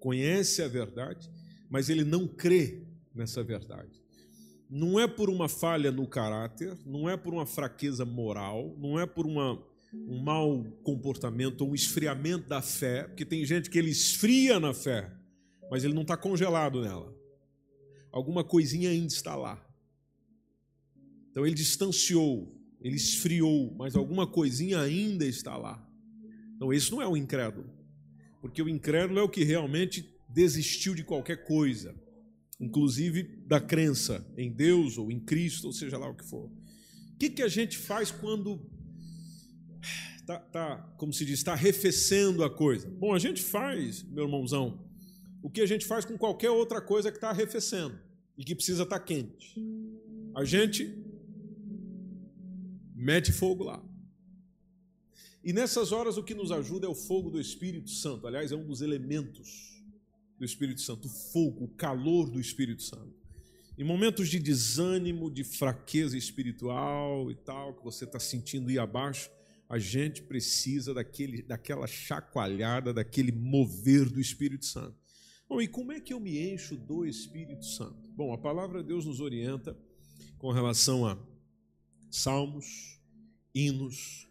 [0.00, 1.30] conhece a verdade,
[1.68, 2.82] mas ele não crê
[3.14, 4.06] nessa verdade
[4.68, 9.06] não é por uma falha no caráter, não é por uma fraqueza moral, não é
[9.06, 9.62] por uma,
[9.92, 14.74] um mau comportamento ou um esfriamento da fé, porque tem gente que ele esfria na
[14.74, 15.12] fé,
[15.70, 17.14] mas ele não está congelado nela.
[18.10, 19.62] Alguma coisinha ainda está lá.
[21.30, 25.82] Então ele distanciou, ele esfriou, mas alguma coisinha ainda está lá.
[26.56, 27.70] Então esse não é o incrédulo,
[28.40, 31.94] porque o incrédulo é o que realmente desistiu de qualquer coisa
[32.60, 36.46] inclusive da crença em Deus ou em Cristo, ou seja lá o que for.
[36.46, 38.60] O que, que a gente faz quando
[40.26, 42.88] tá, tá, como se diz, está arrefecendo a coisa?
[42.88, 44.86] Bom, a gente faz, meu irmãozão,
[45.42, 47.98] o que a gente faz com qualquer outra coisa que está arrefecendo
[48.36, 49.54] e que precisa estar tá quente.
[50.34, 50.94] A gente
[52.94, 53.82] mete fogo lá.
[55.44, 58.26] E nessas horas o que nos ajuda é o fogo do Espírito Santo.
[58.26, 59.75] Aliás, é um dos elementos
[60.38, 63.14] do Espírito Santo, o fogo, o calor do Espírito Santo.
[63.78, 69.30] Em momentos de desânimo, de fraqueza espiritual e tal, que você está sentindo ir abaixo,
[69.68, 74.96] a gente precisa daquele, daquela chacoalhada, daquele mover do Espírito Santo.
[75.48, 78.08] Bom, e como é que eu me encho do Espírito Santo?
[78.10, 79.76] Bom, a palavra de Deus nos orienta
[80.38, 81.18] com relação a
[82.10, 83.00] salmos,
[83.54, 84.28] hinos,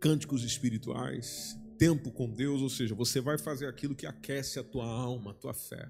[0.00, 4.86] cânticos espirituais, tempo com Deus, ou seja, você vai fazer aquilo que aquece a tua
[4.86, 5.88] alma, a tua fé.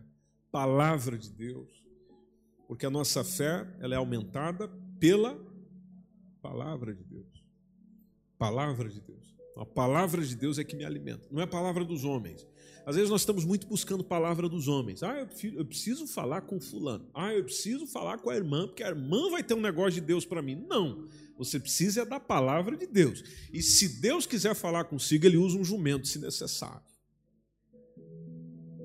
[0.51, 1.85] Palavra de Deus.
[2.67, 4.69] Porque a nossa fé, ela é aumentada
[4.99, 5.39] pela
[6.43, 7.45] palavra de Deus.
[8.39, 9.37] Palavra de Deus.
[9.57, 12.47] A palavra de Deus é que me alimenta, não é a palavra dos homens.
[12.87, 15.03] Às vezes nós estamos muito buscando palavra dos homens.
[15.03, 17.05] Ah, eu preciso falar com fulano.
[17.13, 20.01] Ah, eu preciso falar com a irmã, porque a irmã vai ter um negócio de
[20.01, 20.65] Deus para mim.
[20.69, 21.09] Não.
[21.37, 23.25] Você precisa é da palavra de Deus.
[23.53, 26.81] E se Deus quiser falar consigo, ele usa um jumento, se necessário.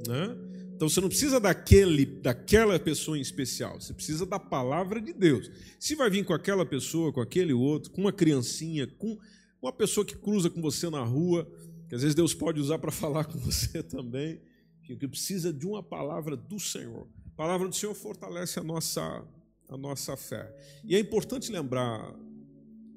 [0.07, 0.35] Né?
[0.75, 5.47] Então você não precisa daquele, daquela pessoa em especial, você precisa da palavra de Deus.
[5.79, 9.19] Se vai vir com aquela pessoa, com aquele outro, com uma criancinha, com
[9.61, 11.47] uma pessoa que cruza com você na rua,
[11.91, 14.39] que às vezes Deus pode usar para falar com você também,
[14.81, 17.05] que precisa de uma palavra do Senhor.
[17.25, 19.27] A palavra do Senhor fortalece a nossa,
[19.67, 20.55] a nossa fé.
[20.85, 22.17] E é importante lembrar,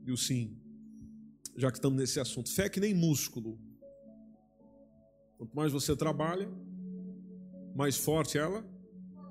[0.04, 0.56] viu sim,
[1.56, 3.58] já que estamos nesse assunto, fé é que nem músculo.
[5.38, 6.48] Quanto mais você trabalha,
[7.74, 8.64] mais forte ela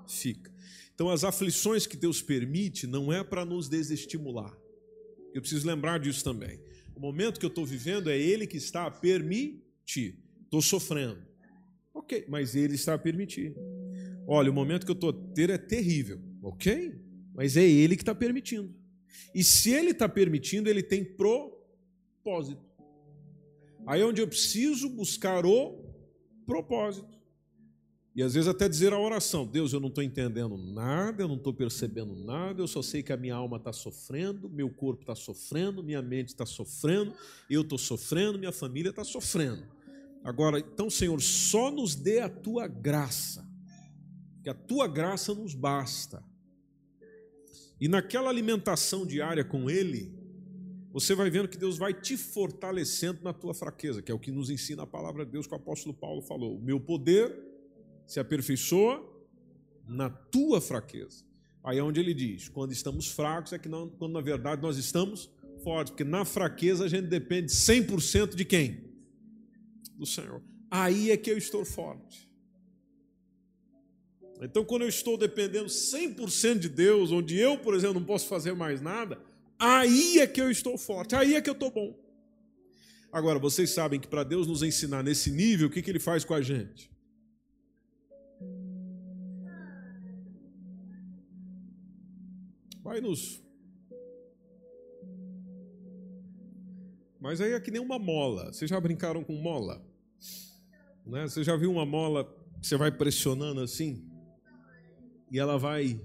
[0.10, 0.54] fica.
[0.94, 4.54] Então, as aflições que Deus permite não é para nos desestimular.
[5.34, 6.60] Eu preciso lembrar disso também.
[6.96, 10.20] O momento que eu estou vivendo é Ele que está a permitir.
[10.44, 11.22] Estou sofrendo.
[11.94, 13.56] Ok, mas Ele está a permitir.
[14.28, 16.22] Olha, o momento que eu estou a ter é terrível.
[16.42, 16.96] Ok,
[17.34, 18.74] mas é Ele que está permitindo.
[19.34, 22.64] E se Ele está permitindo, Ele tem propósito.
[23.86, 25.84] Aí é onde eu preciso buscar o
[26.46, 27.13] propósito.
[28.16, 31.36] E às vezes até dizer a oração: Deus, eu não estou entendendo nada, eu não
[31.36, 35.16] estou percebendo nada, eu só sei que a minha alma está sofrendo, meu corpo está
[35.16, 37.14] sofrendo, minha mente está sofrendo,
[37.50, 39.64] eu estou sofrendo, minha família está sofrendo.
[40.24, 43.46] Agora, então, Senhor, só nos dê a tua graça,
[44.44, 46.24] que a tua graça nos basta.
[47.82, 50.14] E naquela alimentação diária com Ele,
[50.94, 54.32] você vai vendo que Deus vai te fortalecendo na tua fraqueza, que é o que
[54.32, 56.56] nos ensina a palavra de Deus que o apóstolo Paulo falou.
[56.56, 57.53] O meu poder
[58.06, 59.04] se aperfeiçoa
[59.88, 61.24] na tua fraqueza.
[61.64, 64.78] Aí é onde ele diz: quando estamos fracos é que não, quando na verdade nós
[64.78, 65.30] estamos
[65.64, 68.84] fortes, porque na fraqueza a gente depende 100% de quem?
[69.96, 70.42] Do Senhor.
[70.70, 72.30] Aí é que eu estou forte.
[74.42, 78.54] Então, quando eu estou dependendo 100% de Deus, onde eu, por exemplo, não posso fazer
[78.54, 79.22] mais nada,
[79.58, 81.98] aí é que eu estou forte, aí é que eu estou bom.
[83.12, 86.26] Agora, vocês sabem que para Deus nos ensinar nesse nível, o que, que Ele faz
[86.26, 86.92] com a gente?
[92.84, 93.42] Vai nos.
[97.20, 98.52] Mas aí é que nem uma mola.
[98.52, 99.82] Vocês já brincaram com mola?
[101.06, 101.24] Né?
[101.24, 102.26] Você já viu uma mola
[102.60, 104.06] que você vai pressionando assim?
[105.32, 106.02] E ela vai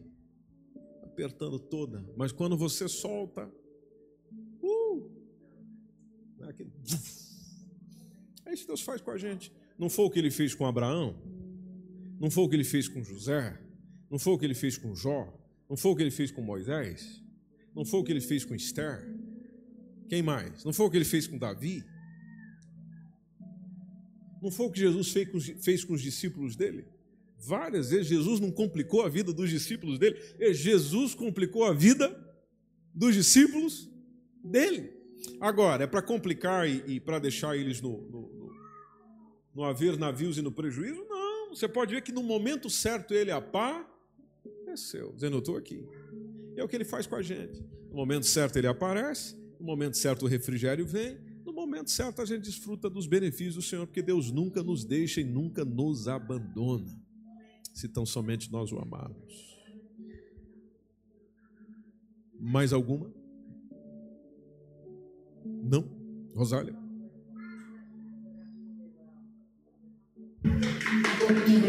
[1.02, 2.04] apertando toda.
[2.16, 3.52] Mas quando você solta.
[4.62, 5.10] Uh,
[6.42, 6.72] é, aquele,
[8.46, 9.52] é isso que Deus faz com a gente.
[9.76, 11.20] Não foi o que ele fez com Abraão?
[12.20, 13.60] Não foi o que ele fez com José?
[14.08, 15.37] Não foi o que ele fez com Jó?
[15.68, 17.22] Não foi o que ele fez com Moisés?
[17.74, 19.06] Não foi o que ele fez com Esther?
[20.08, 20.64] Quem mais?
[20.64, 21.84] Não foi o que ele fez com Davi?
[24.42, 25.12] Não foi o que Jesus
[25.60, 26.86] fez com, os discípulos dele?
[27.36, 30.16] Várias vezes Jesus não complicou a vida dos discípulos dele,
[30.52, 32.16] Jesus complicou a vida
[32.94, 33.88] dos discípulos
[34.42, 34.92] dele.
[35.40, 38.52] Agora, é para complicar e, e para deixar eles no, no, no,
[39.54, 41.04] no haver navios e no prejuízo?
[41.08, 41.50] Não.
[41.50, 43.86] Você pode ver que no momento certo ele apá
[44.78, 45.84] aconteceu, dizendo: Eu estou aqui.
[46.56, 47.62] É o que ele faz com a gente.
[47.90, 52.24] No momento certo ele aparece, no momento certo o refrigério vem, no momento certo a
[52.24, 57.00] gente desfruta dos benefícios do Senhor, porque Deus nunca nos deixa e nunca nos abandona,
[57.72, 59.58] se tão somente nós o amarmos.
[62.38, 63.12] Mais alguma?
[65.44, 65.88] Não?
[66.34, 66.76] Rosália?
[70.44, 71.64] Um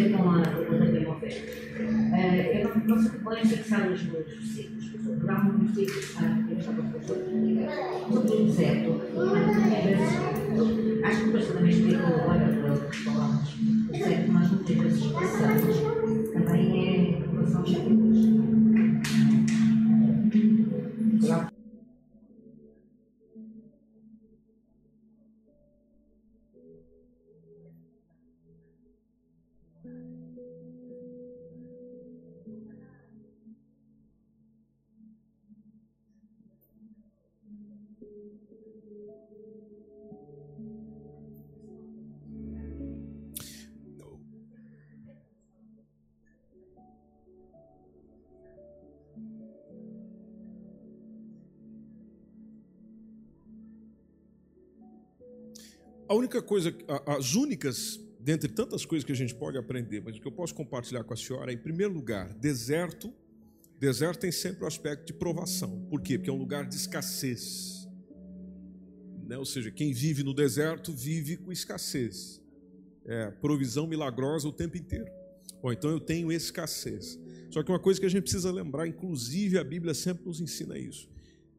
[0.95, 6.59] eu não, não sei podem fixar os meus versículos, por há um versículo que eu
[6.59, 7.05] estava a fazer
[8.07, 9.01] sobre o deserto.
[11.03, 13.49] Acho que depois também explicou agora para outras palavras.
[13.53, 15.77] O deserto nós muitas vezes passamos
[16.34, 17.63] também é a relação
[56.10, 56.74] A única coisa,
[57.05, 60.55] as únicas, dentre tantas coisas que a gente pode aprender, mas o que eu posso
[60.55, 63.14] compartilhar com a senhora é, em primeiro lugar, deserto.
[63.80, 65.86] Deserto tem sempre o aspecto de provação.
[65.88, 66.18] Por quê?
[66.18, 67.88] Porque é um lugar de escassez.
[69.28, 69.38] Né?
[69.38, 72.41] Ou seja, quem vive no deserto vive com escassez.
[73.05, 75.12] É provisão milagrosa o tempo inteiro.
[75.62, 77.20] Bom, então eu tenho escassez.
[77.51, 80.76] Só que uma coisa que a gente precisa lembrar, inclusive a Bíblia sempre nos ensina
[80.76, 81.07] isso.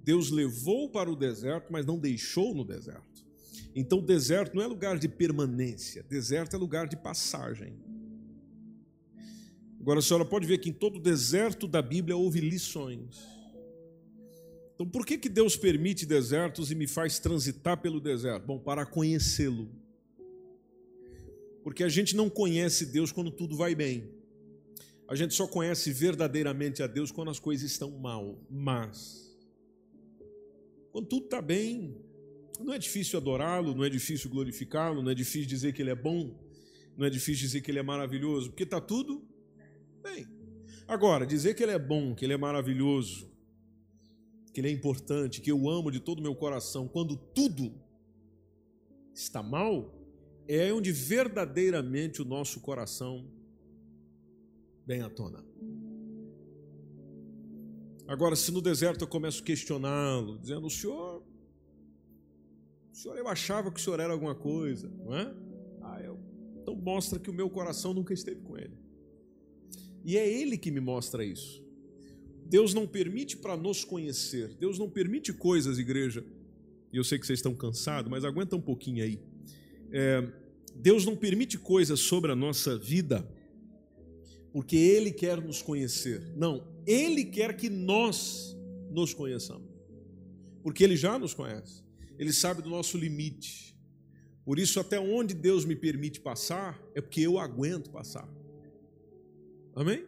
[0.02, 3.09] Deus levou para o deserto, mas não deixou no deserto.
[3.74, 7.74] Então, deserto não é lugar de permanência, deserto é lugar de passagem.
[9.80, 13.26] Agora, a senhora pode ver que em todo deserto da Bíblia houve lições.
[14.74, 18.44] Então, por que, que Deus permite desertos e me faz transitar pelo deserto?
[18.46, 19.70] Bom, para conhecê-lo.
[21.62, 24.10] Porque a gente não conhece Deus quando tudo vai bem.
[25.06, 28.38] A gente só conhece verdadeiramente a Deus quando as coisas estão mal.
[28.50, 29.36] Mas,
[30.92, 31.96] quando tudo está bem,
[32.64, 35.94] não é difícil adorá-lo, não é difícil glorificá-lo, não é difícil dizer que ele é
[35.94, 36.38] bom,
[36.96, 39.24] não é difícil dizer que ele é maravilhoso, porque está tudo
[40.02, 40.26] bem.
[40.86, 43.30] Agora, dizer que ele é bom, que ele é maravilhoso,
[44.52, 47.72] que ele é importante, que eu amo de todo o meu coração, quando tudo
[49.14, 49.94] está mal,
[50.48, 53.30] é onde verdadeiramente o nosso coração
[54.84, 55.44] vem à tona.
[58.08, 61.09] Agora, se no deserto eu começo a questioná-lo, dizendo: o senhor,
[62.96, 65.34] senhor eu achava que o senhor era alguma coisa, não é?
[65.82, 66.18] Ah, eu,
[66.60, 68.76] então mostra que o meu coração nunca esteve com ele.
[70.04, 71.62] E é ele que me mostra isso.
[72.46, 76.24] Deus não permite para nos conhecer, Deus não permite coisas, igreja.
[76.92, 79.20] E eu sei que vocês estão cansados, mas aguenta um pouquinho aí.
[79.92, 80.26] É,
[80.74, 83.26] Deus não permite coisas sobre a nossa vida
[84.52, 86.32] porque Ele quer nos conhecer.
[86.36, 88.56] Não, Ele quer que nós
[88.90, 89.68] nos conheçamos.
[90.62, 91.82] Porque Ele já nos conhece.
[92.20, 93.74] Ele sabe do nosso limite.
[94.44, 98.28] Por isso, até onde Deus me permite passar, é porque eu aguento passar.
[99.74, 100.04] Amém?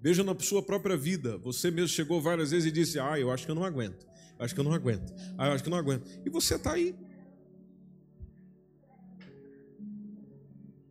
[0.00, 1.38] Veja na sua própria vida.
[1.38, 4.04] Você mesmo chegou várias vezes e disse: Ah, eu acho que eu não aguento.
[4.40, 5.14] Acho que eu não aguento.
[5.38, 6.10] Ah, eu acho que eu não aguento.
[6.26, 6.96] E você está aí.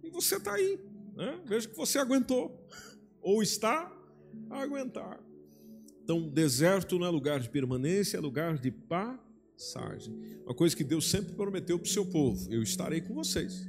[0.02, 0.80] E você está aí.
[1.18, 1.38] Né?
[1.46, 2.66] Veja que você aguentou.
[3.22, 3.92] Ou está
[4.50, 5.20] a aguentar.
[6.02, 8.72] Então, deserto não é lugar de permanência, é lugar de
[9.60, 10.16] passagem.
[10.46, 13.68] Uma coisa que Deus sempre prometeu para o seu povo: eu estarei com vocês,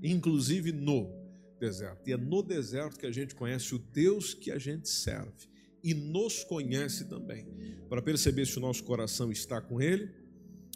[0.00, 1.10] inclusive no
[1.58, 2.08] deserto.
[2.08, 5.50] E é no deserto que a gente conhece o Deus que a gente serve
[5.82, 7.44] e nos conhece também,
[7.88, 10.08] para perceber se o nosso coração está com Ele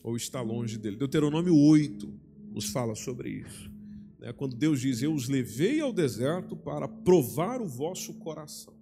[0.03, 0.97] ou está longe dele.
[0.97, 2.13] Deuteronômio 8
[2.53, 3.71] nos fala sobre isso.
[4.19, 4.33] Né?
[4.33, 8.75] Quando Deus diz: Eu os levei ao deserto para provar o vosso coração.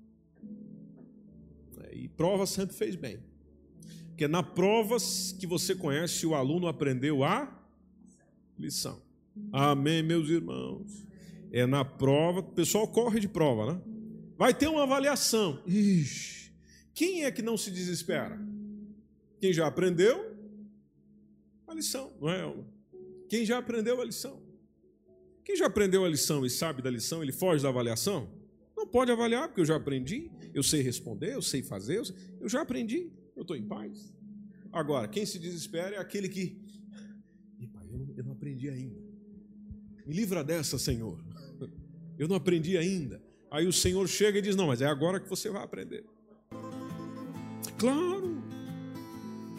[1.83, 3.34] É, e prova sempre fez bem.
[4.15, 4.97] Porque é na prova
[5.41, 7.53] que você conhece, o aluno aprendeu a
[8.57, 9.03] lição.
[9.53, 11.05] Amém, meus irmãos.
[11.51, 13.83] É na prova, o pessoal corre de prova, né?
[14.39, 15.61] Vai ter uma avaliação.
[15.67, 16.53] Ixi,
[16.95, 18.41] quem é que não se desespera?
[19.41, 20.33] Quem já aprendeu
[21.67, 22.55] a lição, não é?
[23.29, 24.41] Quem já aprendeu a lição.
[25.45, 28.29] Quem já aprendeu a lição e sabe da lição, ele foge da avaliação?
[28.77, 32.01] Não pode avaliar, porque eu já aprendi, eu sei responder, eu sei fazer,
[32.41, 34.13] eu já aprendi, eu estou em paz.
[34.73, 36.59] Agora, quem se desespera é aquele que.
[37.73, 39.01] pai, eu eu não aprendi ainda.
[40.07, 41.23] Me livra dessa, Senhor.
[42.17, 43.21] Eu não aprendi ainda.
[43.51, 46.05] Aí o Senhor chega e diz: Não, mas é agora que você vai aprender.
[47.77, 48.41] Claro.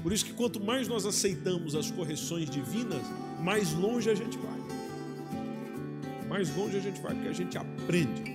[0.02, 3.02] Por isso que quanto mais nós aceitamos as correções divinas,
[3.44, 4.56] mais longe a gente vai
[6.36, 8.35] mais longe a gente vai, porque a gente aprende.